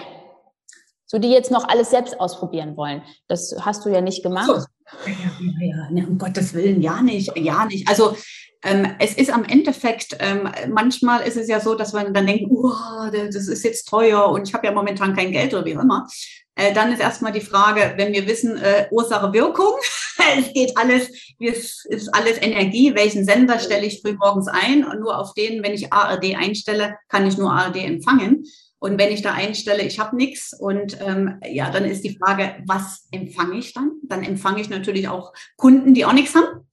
So, 1.08 1.18
die 1.18 1.30
jetzt 1.30 1.52
noch 1.52 1.68
alles 1.68 1.90
selbst 1.90 2.20
ausprobieren 2.20 2.78
wollen. 2.78 3.04
Das 3.28 3.56
hast 3.62 3.86
du 3.86 3.90
ja 3.90 4.02
nicht 4.02 4.24
gemacht. 4.24 4.48
So. 4.48 4.66
Ja, 5.06 5.14
ja, 5.60 5.88
ja, 5.92 6.04
um 6.06 6.18
Gottes 6.18 6.54
Willen, 6.54 6.82
ja 6.82 7.02
nicht, 7.02 7.32
ja 7.36 7.66
nicht. 7.66 7.88
Also 7.88 8.16
ähm, 8.64 8.96
es 9.00 9.14
ist 9.14 9.32
am 9.32 9.44
Endeffekt, 9.44 10.18
ähm, 10.20 10.50
manchmal 10.70 11.22
ist 11.28 11.38
es 11.38 11.48
ja 11.48 11.60
so, 11.60 11.76
dass 11.76 11.94
man 11.94 12.14
dann 12.14 12.26
denkt, 12.26 12.46
oh, 12.50 12.74
das 13.12 13.48
ist 13.48 13.64
jetzt 13.64 13.88
teuer 13.88 14.30
und 14.30 14.48
ich 14.48 14.54
habe 14.54 14.66
ja 14.66 14.74
momentan 14.74 15.16
kein 15.16 15.32
Geld 15.32 15.54
oder 15.54 15.66
wie 15.66 15.78
auch 15.78 15.84
immer. 15.84 16.08
Äh, 16.56 16.74
dann 16.74 16.92
ist 16.92 17.02
erstmal 17.02 17.34
die 17.34 17.42
Frage, 17.42 17.94
wenn 17.98 18.14
wir 18.14 18.28
wissen, 18.28 18.58
äh, 18.58 18.88
Ursache, 18.90 19.34
Wirkung, 19.34 19.74
es 20.40 20.54
geht 20.54 20.76
alles, 20.78 21.12
es 21.40 21.86
ist 21.86 22.16
alles 22.16 22.42
Energie, 22.42 22.96
welchen 22.96 23.26
Sender 23.26 23.60
stelle 23.60 23.86
ich 23.86 24.02
früh 24.02 24.14
morgens 24.14 24.48
ein 24.48 24.86
und 24.86 25.00
nur 25.00 25.20
auf 25.20 25.34
den, 25.34 25.62
wenn 25.64 25.74
ich 25.74 25.92
ARD 25.92 26.36
einstelle, 26.36 26.96
kann 27.10 27.28
ich 27.28 27.38
nur 27.38 27.52
ARD 27.52 27.78
empfangen. 27.78 28.46
Und 28.86 29.00
wenn 29.00 29.12
ich 29.12 29.24
da 29.24 29.34
einstelle, 29.34 29.82
ich 29.82 29.98
habe 29.98 30.16
nichts 30.16 30.54
und 30.54 31.02
ähm, 31.02 31.40
ja, 31.44 31.72
dann 31.72 31.86
ist 31.86 32.04
die 32.04 32.16
Frage, 32.16 32.58
was 32.68 33.08
empfange 33.12 33.58
ich 33.58 33.74
dann? 33.74 33.94
Dann 34.04 34.22
empfange 34.22 34.62
ich 34.62 34.70
natürlich 34.70 35.08
auch 35.08 35.34
Kunden, 35.58 35.96
die 35.96 36.06
auch 36.06 36.14
nichts 36.14 36.36
haben. 36.36 36.68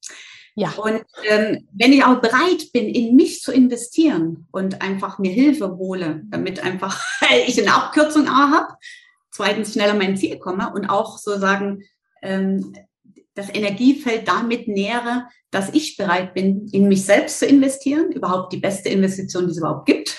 Ja. 0.54 0.72
Und 0.72 1.02
ähm, 1.26 1.66
wenn 1.72 1.94
ich 1.94 2.04
auch 2.04 2.20
bereit 2.20 2.70
bin, 2.74 2.86
in 2.90 3.16
mich 3.16 3.40
zu 3.40 3.50
investieren 3.50 4.46
und 4.52 4.82
einfach 4.82 5.18
mir 5.18 5.32
Hilfe 5.32 5.78
hole, 5.78 6.20
damit 6.26 6.62
einfach 6.62 7.02
ich 7.46 7.58
eine 7.58 7.74
Abkürzung 7.74 8.28
A 8.28 8.50
habe, 8.50 8.74
zweitens 9.30 9.72
schneller 9.72 9.94
mein 9.94 10.18
Ziel 10.18 10.38
komme 10.38 10.70
und 10.74 10.90
auch 10.90 11.16
sozusagen 11.16 11.82
ähm, 12.20 12.74
das 13.32 13.48
Energiefeld 13.54 14.28
damit 14.28 14.68
nähere, 14.68 15.28
dass 15.50 15.72
ich 15.72 15.96
bereit 15.96 16.34
bin, 16.34 16.68
in 16.72 16.88
mich 16.88 17.06
selbst 17.06 17.38
zu 17.38 17.46
investieren, 17.46 18.12
überhaupt 18.12 18.52
die 18.52 18.60
beste 18.60 18.90
Investition, 18.90 19.46
die 19.46 19.52
es 19.52 19.56
überhaupt 19.56 19.86
gibt. 19.86 20.18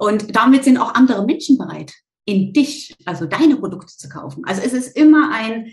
Und 0.00 0.34
damit 0.34 0.64
sind 0.64 0.78
auch 0.78 0.94
andere 0.94 1.26
Menschen 1.26 1.58
bereit, 1.58 1.92
in 2.24 2.54
dich, 2.54 2.96
also 3.04 3.26
deine 3.26 3.56
Produkte 3.56 3.94
zu 3.94 4.08
kaufen. 4.08 4.44
Also 4.46 4.62
es 4.62 4.72
ist 4.72 4.96
immer 4.96 5.30
ein 5.30 5.72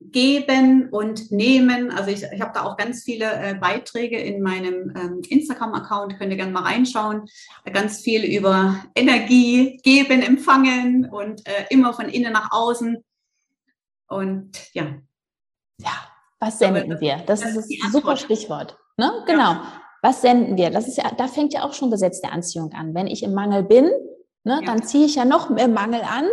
geben 0.00 0.90
und 0.90 1.32
nehmen. 1.32 1.90
Also 1.90 2.10
ich, 2.10 2.24
ich 2.24 2.40
habe 2.42 2.52
da 2.52 2.64
auch 2.64 2.76
ganz 2.76 3.04
viele 3.04 3.24
äh, 3.24 3.54
Beiträge 3.54 4.18
in 4.18 4.42
meinem 4.42 4.94
ähm, 4.94 5.22
Instagram-Account, 5.26 6.18
könnt 6.18 6.30
ihr 6.30 6.36
gerne 6.36 6.52
mal 6.52 6.62
reinschauen. 6.62 7.24
Ganz 7.72 8.02
viel 8.02 8.22
über 8.22 8.84
Energie, 8.94 9.78
geben, 9.82 10.20
empfangen 10.20 11.08
und 11.10 11.46
äh, 11.46 11.64
immer 11.70 11.94
von 11.94 12.10
innen 12.10 12.34
nach 12.34 12.52
außen. 12.52 13.02
Und 14.08 14.74
ja. 14.74 14.94
Ja, 15.80 15.92
was 16.38 16.58
senden 16.58 17.00
wir? 17.00 17.22
Das, 17.26 17.40
das 17.40 17.56
ist 17.56 17.82
ein 17.82 17.92
super 17.92 18.16
Stichwort. 18.18 18.76
Ne? 18.98 19.10
Genau. 19.26 19.52
Ja. 19.52 19.77
Was 20.02 20.22
senden 20.22 20.56
wir? 20.56 20.70
Das 20.70 20.86
ist 20.86 20.96
ja, 20.96 21.10
da 21.16 21.26
fängt 21.26 21.52
ja 21.52 21.64
auch 21.64 21.72
schon 21.72 21.90
Gesetz 21.90 22.20
der 22.20 22.32
Anziehung 22.32 22.72
an. 22.72 22.94
Wenn 22.94 23.06
ich 23.06 23.22
im 23.22 23.34
Mangel 23.34 23.62
bin, 23.64 23.84
ne, 24.44 24.60
ja. 24.60 24.62
dann 24.64 24.82
ziehe 24.84 25.06
ich 25.06 25.16
ja 25.16 25.24
noch 25.24 25.50
mehr 25.50 25.68
Mangel 25.68 26.02
an 26.02 26.26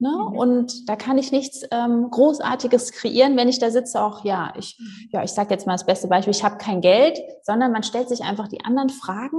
Ne? 0.00 0.08
Mhm. 0.08 0.38
Und 0.38 0.88
da 0.88 0.96
kann 0.96 1.18
ich 1.18 1.30
nichts 1.30 1.62
ähm, 1.70 2.10
Großartiges 2.10 2.92
kreieren, 2.92 3.36
wenn 3.36 3.50
ich 3.50 3.58
da 3.58 3.70
sitze, 3.70 4.00
auch 4.00 4.24
ja, 4.24 4.52
ich, 4.58 4.78
mhm. 4.80 5.10
ja, 5.12 5.22
ich 5.22 5.32
sage 5.32 5.50
jetzt 5.50 5.66
mal 5.66 5.74
das 5.74 5.84
beste 5.84 6.08
Beispiel, 6.08 6.30
ich 6.30 6.42
habe 6.42 6.56
kein 6.56 6.80
Geld, 6.80 7.18
sondern 7.42 7.70
man 7.70 7.82
stellt 7.82 8.08
sich 8.08 8.22
einfach 8.22 8.48
die 8.48 8.64
anderen 8.64 8.88
Fragen, 8.88 9.38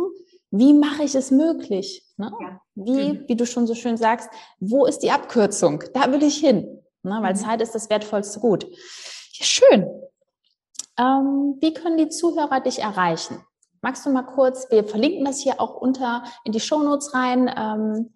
wie 0.51 0.73
mache 0.73 1.03
ich 1.03 1.15
es 1.15 1.31
möglich? 1.31 2.05
Ne? 2.17 2.31
Ja. 2.39 2.61
Wie, 2.75 3.13
mhm. 3.13 3.23
wie 3.27 3.35
du 3.35 3.47
schon 3.47 3.65
so 3.65 3.73
schön 3.73 3.97
sagst, 3.97 4.29
wo 4.59 4.85
ist 4.85 4.99
die 4.99 5.09
Abkürzung? 5.09 5.83
Da 5.95 6.11
will 6.11 6.21
ich 6.21 6.37
hin, 6.37 6.83
ne? 7.01 7.17
weil 7.21 7.33
mhm. 7.33 7.39
Zeit 7.39 7.61
ist 7.61 7.73
das 7.73 7.89
wertvollste 7.89 8.39
Gut. 8.39 8.65
Ja, 8.65 9.45
schön. 9.45 9.89
Ähm, 10.99 11.57
wie 11.59 11.73
können 11.73 11.97
die 11.97 12.09
Zuhörer 12.09 12.59
dich 12.59 12.79
erreichen? 12.79 13.43
Magst 13.81 14.05
du 14.05 14.11
mal 14.11 14.23
kurz, 14.23 14.69
wir 14.69 14.83
verlinken 14.83 15.25
das 15.25 15.39
hier 15.39 15.59
auch 15.59 15.75
unter 15.75 16.23
in 16.43 16.51
die 16.51 16.59
Shownotes 16.59 17.13
rein, 17.13 17.51
ähm, 17.55 18.13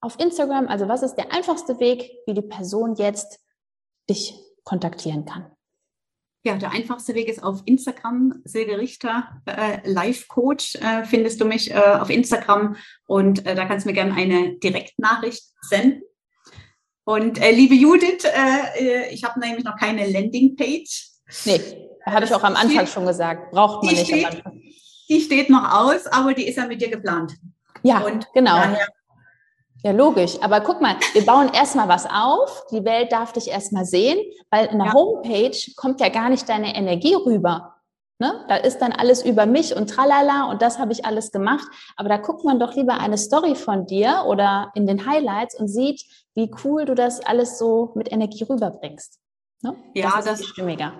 auf 0.00 0.18
Instagram? 0.20 0.68
Also 0.68 0.88
was 0.88 1.02
ist 1.02 1.16
der 1.16 1.32
einfachste 1.32 1.80
Weg, 1.80 2.10
wie 2.26 2.34
die 2.34 2.42
Person 2.42 2.94
jetzt 2.94 3.40
dich 4.08 4.34
kontaktieren 4.64 5.24
kann? 5.24 5.50
Ja, 6.44 6.56
der 6.56 6.70
einfachste 6.70 7.14
Weg 7.14 7.26
ist 7.26 7.42
auf 7.42 7.62
Instagram, 7.64 8.40
Silke 8.44 8.78
Richter, 8.78 9.42
äh, 9.46 9.80
Life 9.90 10.26
Coach, 10.28 10.76
äh, 10.76 11.04
findest 11.04 11.40
du 11.40 11.44
mich 11.44 11.72
äh, 11.72 11.74
auf 11.74 12.08
Instagram 12.08 12.76
und 13.08 13.44
äh, 13.44 13.56
da 13.56 13.66
kannst 13.66 13.84
du 13.84 13.88
mir 13.90 13.94
gerne 13.94 14.14
eine 14.14 14.56
Direktnachricht 14.58 15.42
senden. 15.62 16.02
Und 17.04 17.42
äh, 17.42 17.50
liebe 17.50 17.74
Judith, 17.74 18.24
äh, 18.24 19.12
ich 19.12 19.24
habe 19.24 19.40
nämlich 19.40 19.64
noch 19.64 19.76
keine 19.76 20.08
Landingpage. 20.08 21.10
Nee, 21.46 21.85
habe 22.06 22.24
ich 22.24 22.34
auch 22.34 22.42
am 22.42 22.56
Anfang 22.56 22.86
schon 22.86 23.06
gesagt. 23.06 23.50
Braucht 23.50 23.84
man 23.84 23.94
nicht 23.94 24.06
steht, 24.06 24.26
am 24.26 24.32
Anfang. 24.32 24.62
Die 25.08 25.20
steht 25.20 25.50
noch 25.50 25.72
aus, 25.72 26.06
aber 26.06 26.34
die 26.34 26.46
ist 26.46 26.56
ja 26.56 26.66
mit 26.66 26.80
dir 26.80 26.90
geplant. 26.90 27.34
Ja, 27.82 28.00
und 28.00 28.26
genau. 28.32 28.58
Ja, 29.82 29.92
logisch. 29.92 30.36
Aber 30.40 30.60
guck 30.62 30.80
mal, 30.80 30.96
wir 31.12 31.24
bauen 31.24 31.50
erstmal 31.52 31.88
was 31.88 32.06
auf. 32.06 32.64
Die 32.72 32.84
Welt 32.84 33.12
darf 33.12 33.32
dich 33.32 33.48
erstmal 33.48 33.84
sehen, 33.84 34.18
weil 34.50 34.66
in 34.66 34.78
der 34.78 34.88
ja. 34.88 34.92
Homepage 34.92 35.56
kommt 35.76 36.00
ja 36.00 36.08
gar 36.08 36.28
nicht 36.28 36.48
deine 36.48 36.74
Energie 36.74 37.14
rüber. 37.14 37.74
Ne? 38.18 38.44
Da 38.48 38.56
ist 38.56 38.78
dann 38.78 38.92
alles 38.92 39.24
über 39.24 39.44
mich 39.44 39.76
und 39.76 39.88
tralala 39.88 40.50
und 40.50 40.62
das 40.62 40.78
habe 40.78 40.92
ich 40.92 41.04
alles 41.04 41.30
gemacht. 41.32 41.68
Aber 41.96 42.08
da 42.08 42.16
guckt 42.16 42.44
man 42.44 42.58
doch 42.58 42.74
lieber 42.74 42.94
eine 42.94 43.18
Story 43.18 43.54
von 43.54 43.86
dir 43.86 44.24
oder 44.26 44.72
in 44.74 44.86
den 44.86 45.06
Highlights 45.06 45.54
und 45.54 45.68
sieht, 45.68 46.02
wie 46.34 46.50
cool 46.64 46.86
du 46.86 46.94
das 46.94 47.20
alles 47.20 47.58
so 47.58 47.92
mit 47.94 48.10
Energie 48.10 48.44
rüberbringst. 48.44 49.20
Ne? 49.62 49.76
Ja, 49.94 50.12
das 50.16 50.26
ist 50.26 50.40
das, 50.40 50.46
stimmiger. 50.46 50.94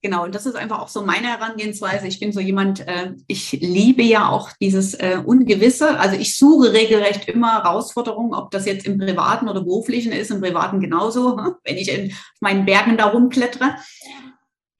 Genau, 0.00 0.24
und 0.24 0.34
das 0.34 0.46
ist 0.46 0.54
einfach 0.54 0.78
auch 0.78 0.88
so 0.88 1.02
meine 1.02 1.26
Herangehensweise. 1.26 2.06
Ich 2.06 2.20
bin 2.20 2.30
so 2.30 2.38
jemand, 2.38 2.86
äh, 2.86 3.14
ich 3.26 3.50
liebe 3.52 4.02
ja 4.02 4.28
auch 4.28 4.50
dieses 4.60 4.94
äh, 4.94 5.20
Ungewisse. 5.24 5.98
Also 5.98 6.16
ich 6.16 6.38
suche 6.38 6.72
regelrecht 6.72 7.28
immer 7.28 7.64
Herausforderungen, 7.64 8.32
ob 8.32 8.52
das 8.52 8.64
jetzt 8.64 8.86
im 8.86 8.96
privaten 8.98 9.48
oder 9.48 9.62
beruflichen 9.62 10.12
ist, 10.12 10.30
im 10.30 10.40
privaten 10.40 10.78
genauso, 10.78 11.36
wenn 11.64 11.76
ich 11.76 11.90
in 11.90 12.12
meinen 12.40 12.64
Bergen 12.64 12.96
da 12.96 13.06
rumklettere. 13.06 13.74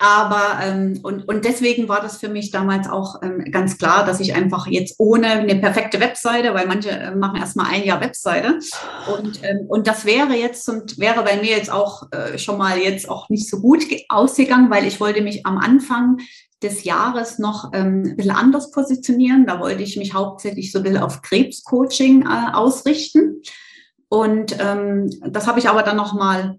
Aber 0.00 0.60
ähm, 0.62 1.00
und, 1.02 1.26
und 1.26 1.44
deswegen 1.44 1.88
war 1.88 2.00
das 2.00 2.18
für 2.18 2.28
mich 2.28 2.52
damals 2.52 2.88
auch 2.88 3.20
ähm, 3.20 3.44
ganz 3.50 3.78
klar, 3.78 4.06
dass 4.06 4.20
ich 4.20 4.32
einfach 4.32 4.68
jetzt 4.68 4.94
ohne 4.98 5.26
eine 5.26 5.56
perfekte 5.56 5.98
Webseite, 5.98 6.54
weil 6.54 6.68
manche 6.68 6.90
äh, 6.90 7.16
machen 7.16 7.40
erstmal 7.40 7.72
ein 7.72 7.82
Jahr 7.82 8.00
Webseite 8.00 8.60
und, 9.12 9.42
ähm, 9.42 9.66
und 9.66 9.88
das 9.88 10.04
wäre 10.04 10.34
jetzt 10.34 10.68
und 10.68 10.98
wäre 11.00 11.24
bei 11.24 11.36
mir 11.38 11.50
jetzt 11.50 11.72
auch 11.72 12.04
äh, 12.12 12.38
schon 12.38 12.58
mal 12.58 12.78
jetzt 12.78 13.08
auch 13.08 13.28
nicht 13.28 13.50
so 13.50 13.60
gut 13.60 13.84
ausgegangen, 14.08 14.70
weil 14.70 14.86
ich 14.86 15.00
wollte 15.00 15.20
mich 15.20 15.44
am 15.44 15.58
Anfang 15.58 16.18
des 16.62 16.84
Jahres 16.84 17.40
noch 17.40 17.72
ähm, 17.72 18.04
ein 18.06 18.16
bisschen 18.16 18.36
anders 18.36 18.70
positionieren. 18.70 19.46
Da 19.46 19.58
wollte 19.58 19.82
ich 19.82 19.96
mich 19.96 20.14
hauptsächlich 20.14 20.70
so 20.70 20.78
ein 20.78 20.84
bisschen 20.84 21.02
auf 21.02 21.22
Krebscoaching 21.22 22.22
äh, 22.22 22.52
ausrichten. 22.52 23.42
Und 24.08 24.56
ähm, 24.60 25.10
das 25.28 25.48
habe 25.48 25.58
ich 25.58 25.68
aber 25.68 25.82
dann 25.82 25.96
noch 25.96 26.14
mal 26.14 26.58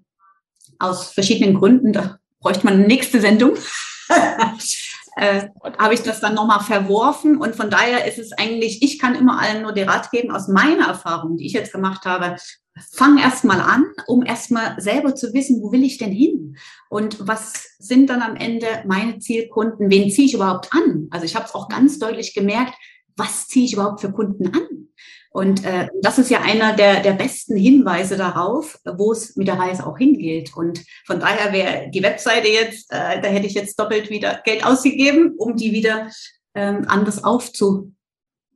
aus 0.77 1.11
verschiedenen 1.11 1.55
Gründen, 1.55 1.91
da 1.91 2.18
bräuchte 2.39 2.65
man 2.65 2.75
eine 2.75 2.87
nächste 2.87 3.21
Sendung. 3.21 3.55
äh, 5.17 5.47
habe 5.77 5.93
ich 5.93 6.01
das 6.01 6.19
dann 6.19 6.33
nochmal 6.33 6.61
verworfen 6.61 7.37
und 7.37 7.55
von 7.55 7.69
daher 7.69 8.05
ist 8.05 8.19
es 8.19 8.31
eigentlich, 8.33 8.81
ich 8.81 8.99
kann 8.99 9.15
immer 9.15 9.39
allen 9.39 9.61
nur 9.61 9.73
den 9.73 9.89
Rat 9.89 10.11
geben 10.11 10.31
aus 10.31 10.47
meiner 10.47 10.87
Erfahrung, 10.87 11.37
die 11.37 11.45
ich 11.45 11.53
jetzt 11.53 11.73
gemacht 11.73 12.05
habe, 12.05 12.37
fang 12.93 13.17
erstmal 13.17 13.59
an, 13.59 13.85
um 14.07 14.25
erstmal 14.25 14.79
selber 14.79 15.15
zu 15.15 15.33
wissen, 15.33 15.61
wo 15.61 15.71
will 15.71 15.83
ich 15.83 15.97
denn 15.97 16.11
hin? 16.11 16.57
Und 16.89 17.27
was 17.27 17.75
sind 17.77 18.09
dann 18.09 18.21
am 18.21 18.35
Ende 18.35 18.67
meine 18.87 19.19
Zielkunden? 19.19 19.89
Wen 19.89 20.09
ziehe 20.11 20.27
ich 20.27 20.33
überhaupt 20.33 20.69
an? 20.71 21.07
Also 21.11 21.25
ich 21.25 21.35
habe 21.35 21.45
es 21.45 21.53
auch 21.53 21.67
ganz 21.67 21.99
deutlich 21.99 22.33
gemerkt, 22.33 22.73
was 23.19 23.47
ziehe 23.47 23.65
ich 23.65 23.73
überhaupt 23.73 24.01
für 24.01 24.11
Kunden 24.11 24.47
an? 24.47 24.89
Und 25.31 25.63
äh, 25.63 25.89
das 26.01 26.17
ist 26.17 26.31
ja 26.31 26.41
einer 26.41 26.75
der, 26.75 27.01
der 27.01 27.13
besten 27.13 27.55
Hinweise 27.55 28.17
darauf, 28.17 28.79
wo 28.83 29.11
es 29.11 29.35
mit 29.35 29.47
der 29.47 29.59
Reise 29.59 29.85
auch 29.85 29.97
hingeht. 29.97 30.55
Und 30.55 30.83
von 31.05 31.19
daher 31.19 31.53
wäre 31.53 31.89
die 31.91 32.01
Webseite 32.01 32.47
jetzt, 32.47 32.91
äh, 32.91 33.21
da 33.21 33.29
hätte 33.29 33.45
ich 33.45 33.53
jetzt 33.53 33.79
doppelt 33.79 34.09
wieder 34.09 34.41
Geld 34.43 34.65
ausgegeben, 34.65 35.35
um 35.37 35.55
die 35.55 35.71
wieder 35.71 36.09
ähm, 36.55 36.85
anders 36.87 37.23
aufzu, 37.23 37.93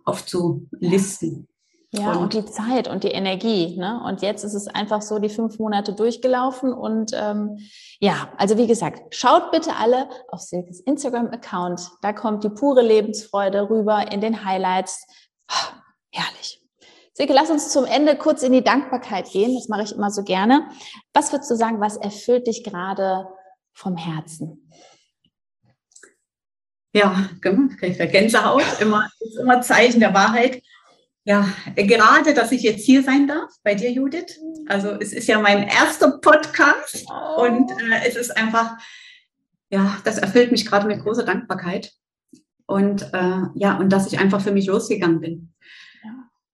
aufzulisten. 0.04 1.48
Ja, 1.96 2.14
und, 2.14 2.18
und, 2.18 2.34
die 2.34 2.46
Zeit 2.46 2.88
und 2.88 3.04
die 3.04 3.12
Energie. 3.12 3.78
Ne? 3.78 4.02
Und 4.04 4.24
jetzt 4.24 4.44
ist 4.44 4.56
es 4.56 4.68
einfach 4.68 5.04
so 5.04 5.20
die 5.20 5.30
fünf 5.30 5.60
Monate 5.60 5.94
durchgelaufen. 5.94 6.74
Und 6.74 7.12
ähm, 7.14 7.60
ja, 8.00 8.34
also 8.38 8.58
wie 8.58 8.66
gesagt, 8.66 9.14
schaut 9.14 9.52
bitte 9.52 9.76
alle 9.76 10.10
auf 10.30 10.42
Silkes 10.42 10.80
Instagram-Account. 10.80 11.92
Da 12.02 12.12
kommt 12.12 12.44
die 12.44 12.50
pure 12.50 12.82
Lebensfreude 12.82 13.70
rüber 13.70 14.12
in 14.12 14.22
den 14.22 14.44
Highlights. 14.44 15.06
Oh, 15.52 15.78
herrlich. 16.12 16.60
Silke, 17.14 17.34
lass 17.34 17.52
uns 17.52 17.70
zum 17.70 17.86
Ende 17.86 18.16
kurz 18.16 18.42
in 18.42 18.54
die 18.54 18.64
Dankbarkeit 18.64 19.30
gehen. 19.30 19.54
Das 19.54 19.68
mache 19.68 19.84
ich 19.84 19.94
immer 19.94 20.10
so 20.10 20.24
gerne. 20.24 20.68
Was 21.14 21.32
würdest 21.32 21.52
du 21.52 21.56
sagen, 21.56 21.80
was 21.80 21.98
erfüllt 21.98 22.48
dich 22.48 22.64
gerade 22.64 23.28
vom 23.72 23.98
Herzen? 23.98 24.68
Ja, 26.92 27.30
kriege 27.42 28.04
ich 28.04 28.12
Gänsehaut, 28.12 28.64
immer, 28.80 29.08
ist 29.20 29.38
immer 29.38 29.62
Zeichen 29.62 30.00
der 30.00 30.14
Wahrheit. 30.16 30.64
Ja, 31.26 31.48
gerade, 31.76 32.34
dass 32.34 32.52
ich 32.52 32.64
jetzt 32.64 32.84
hier 32.84 33.02
sein 33.02 33.28
darf 33.28 33.50
bei 33.64 33.76
dir, 33.76 33.92
Judith. 33.92 34.40
Also 34.68 34.90
es 35.00 35.14
ist 35.14 35.28
ja 35.28 35.40
mein 35.40 35.68
erster 35.68 36.20
Podcast 36.20 37.06
oh. 37.08 37.44
und 37.44 37.72
äh, 37.72 38.08
es 38.08 38.16
ist 38.16 38.36
einfach, 38.36 38.78
ja, 39.70 39.98
das 40.04 40.18
erfüllt 40.18 40.52
mich 40.52 40.66
gerade 40.66 40.86
mit 40.86 41.02
großer 41.02 41.24
Dankbarkeit. 41.24 41.94
Und 42.66 43.04
äh, 43.14 43.42
ja, 43.56 43.78
und 43.78 43.90
dass 43.90 44.12
ich 44.12 44.20
einfach 44.20 44.42
für 44.42 44.52
mich 44.52 44.66
losgegangen 44.66 45.22
bin 45.22 45.54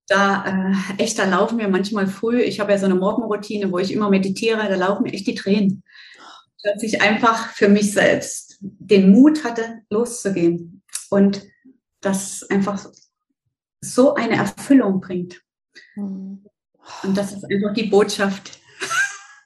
da 0.09 0.43
äh, 0.45 1.03
echt, 1.03 1.19
da 1.19 1.25
laufen 1.25 1.57
mir 1.57 1.67
manchmal 1.67 2.07
früh, 2.07 2.41
ich 2.41 2.59
habe 2.59 2.71
ja 2.71 2.77
so 2.77 2.85
eine 2.85 2.95
Morgenroutine, 2.95 3.71
wo 3.71 3.77
ich 3.77 3.93
immer 3.93 4.09
meditiere, 4.09 4.67
da 4.67 4.75
laufen 4.75 5.03
mir 5.03 5.13
echt 5.13 5.27
die 5.27 5.35
Tränen. 5.35 5.83
Dass 6.63 6.83
ich 6.83 7.01
einfach 7.01 7.51
für 7.51 7.69
mich 7.69 7.93
selbst 7.93 8.57
den 8.59 9.11
Mut 9.11 9.45
hatte, 9.45 9.81
loszugehen. 9.89 10.81
Und 11.09 11.43
das 12.01 12.43
einfach 12.49 12.85
so 13.81 14.13
eine 14.15 14.35
Erfüllung 14.35 14.99
bringt. 14.99 15.41
Mhm. 15.95 16.45
Und 17.03 17.17
das 17.17 17.33
ist 17.33 17.43
einfach 17.43 17.73
die 17.73 17.83
Botschaft. 17.83 18.59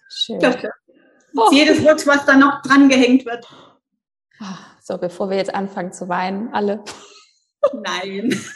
Schön. 0.10 0.39
Oh. 1.36 1.50
Jedes 1.52 1.84
Wort, 1.84 2.06
was 2.06 2.26
da 2.26 2.36
noch 2.36 2.62
dran 2.62 2.89
gehängt 2.89 3.26
wird. 3.26 3.48
Ah, 4.39 4.58
so, 4.82 4.98
bevor 4.98 5.30
wir 5.30 5.38
jetzt 5.38 5.54
anfangen 5.54 5.91
zu 5.91 6.08
weinen, 6.08 6.54
alle. 6.54 6.84
Nein. 7.74 8.39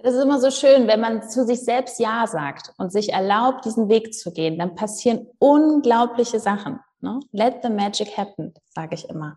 Es 0.00 0.14
ist 0.14 0.22
immer 0.22 0.40
so 0.40 0.52
schön, 0.52 0.86
wenn 0.86 1.00
man 1.00 1.28
zu 1.28 1.44
sich 1.44 1.64
selbst 1.64 1.98
Ja 1.98 2.24
sagt 2.28 2.72
und 2.78 2.92
sich 2.92 3.12
erlaubt, 3.12 3.64
diesen 3.64 3.88
Weg 3.88 4.14
zu 4.14 4.30
gehen, 4.30 4.56
dann 4.56 4.76
passieren 4.76 5.26
unglaubliche 5.40 6.38
Sachen. 6.38 6.78
Ne? 7.00 7.18
Let 7.32 7.64
the 7.64 7.68
magic 7.68 8.16
happen, 8.16 8.54
sage 8.72 8.94
ich 8.94 9.08
immer. 9.08 9.36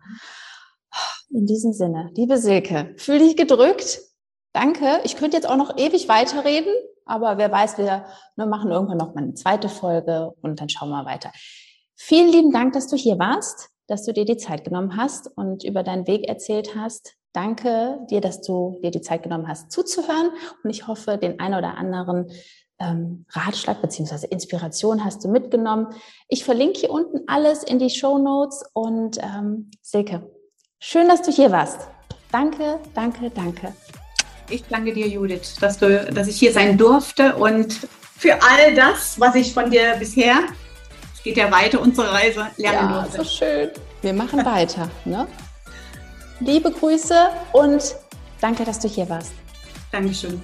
In 1.30 1.46
diesem 1.46 1.72
Sinne, 1.72 2.10
liebe 2.14 2.38
Silke, 2.38 2.94
fühl 2.96 3.18
dich 3.18 3.36
gedrückt. 3.36 4.02
Danke. 4.52 5.00
Ich 5.04 5.16
könnte 5.16 5.36
jetzt 5.36 5.48
auch 5.48 5.56
noch 5.56 5.78
ewig 5.78 6.08
weiterreden, 6.08 6.72
aber 7.06 7.38
wer 7.38 7.50
weiß, 7.50 7.78
wir 7.78 8.04
ne, 8.36 8.46
machen 8.46 8.70
irgendwann 8.70 8.98
noch 8.98 9.14
mal 9.14 9.22
eine 9.22 9.34
zweite 9.34 9.68
Folge 9.68 10.32
und 10.42 10.60
dann 10.60 10.68
schauen 10.68 10.90
wir 10.90 11.04
weiter. 11.04 11.32
Vielen 11.96 12.30
lieben 12.30 12.52
Dank, 12.52 12.72
dass 12.74 12.88
du 12.88 12.96
hier 12.96 13.18
warst, 13.18 13.70
dass 13.86 14.04
du 14.04 14.12
dir 14.12 14.24
die 14.24 14.36
Zeit 14.36 14.64
genommen 14.64 14.96
hast 14.96 15.28
und 15.36 15.64
über 15.64 15.82
deinen 15.82 16.06
Weg 16.06 16.28
erzählt 16.28 16.74
hast. 16.76 17.14
Danke 17.32 17.98
dir, 18.10 18.20
dass 18.20 18.42
du 18.42 18.78
dir 18.82 18.90
die 18.90 19.00
Zeit 19.00 19.22
genommen 19.22 19.48
hast, 19.48 19.72
zuzuhören. 19.72 20.30
Und 20.62 20.70
ich 20.70 20.86
hoffe, 20.86 21.16
den 21.16 21.40
einen 21.40 21.54
oder 21.54 21.78
anderen 21.78 22.30
ähm, 22.78 23.24
Ratschlag 23.30 23.80
beziehungsweise 23.80 24.26
Inspiration 24.26 25.04
hast 25.04 25.24
du 25.24 25.28
mitgenommen. 25.28 25.88
Ich 26.28 26.44
verlinke 26.44 26.80
hier 26.80 26.90
unten 26.90 27.20
alles 27.26 27.62
in 27.62 27.78
die 27.78 27.90
Show 27.90 28.18
Notes 28.18 28.64
und 28.74 29.18
ähm, 29.22 29.70
Silke, 29.80 30.30
schön, 30.78 31.08
dass 31.08 31.22
du 31.22 31.30
hier 31.30 31.50
warst. 31.50 31.88
Danke, 32.30 32.80
danke, 32.94 33.30
danke. 33.30 33.74
Ich 34.52 34.64
danke 34.68 34.92
dir, 34.92 35.08
Judith, 35.08 35.56
dass, 35.60 35.78
du, 35.78 36.04
dass 36.12 36.28
ich 36.28 36.38
hier 36.38 36.52
sein 36.52 36.76
durfte 36.76 37.34
und 37.36 37.88
für 38.18 38.34
all 38.34 38.74
das, 38.74 39.18
was 39.18 39.34
ich 39.34 39.54
von 39.54 39.70
dir 39.70 39.96
bisher, 39.98 40.40
es 41.14 41.22
geht 41.22 41.38
ja 41.38 41.50
weiter, 41.50 41.80
unsere 41.80 42.12
Reise, 42.12 42.48
lernen 42.58 42.90
ja, 42.90 43.00
durfte. 43.00 43.16
so 43.16 43.24
schön. 43.24 43.70
Wir 44.02 44.12
machen 44.12 44.44
weiter. 44.44 44.90
Ne? 45.06 45.26
Liebe 46.40 46.70
Grüße 46.70 47.28
und 47.52 47.94
danke, 48.40 48.64
dass 48.64 48.78
du 48.78 48.88
hier 48.88 49.08
warst. 49.08 49.32
Dankeschön. 49.90 50.42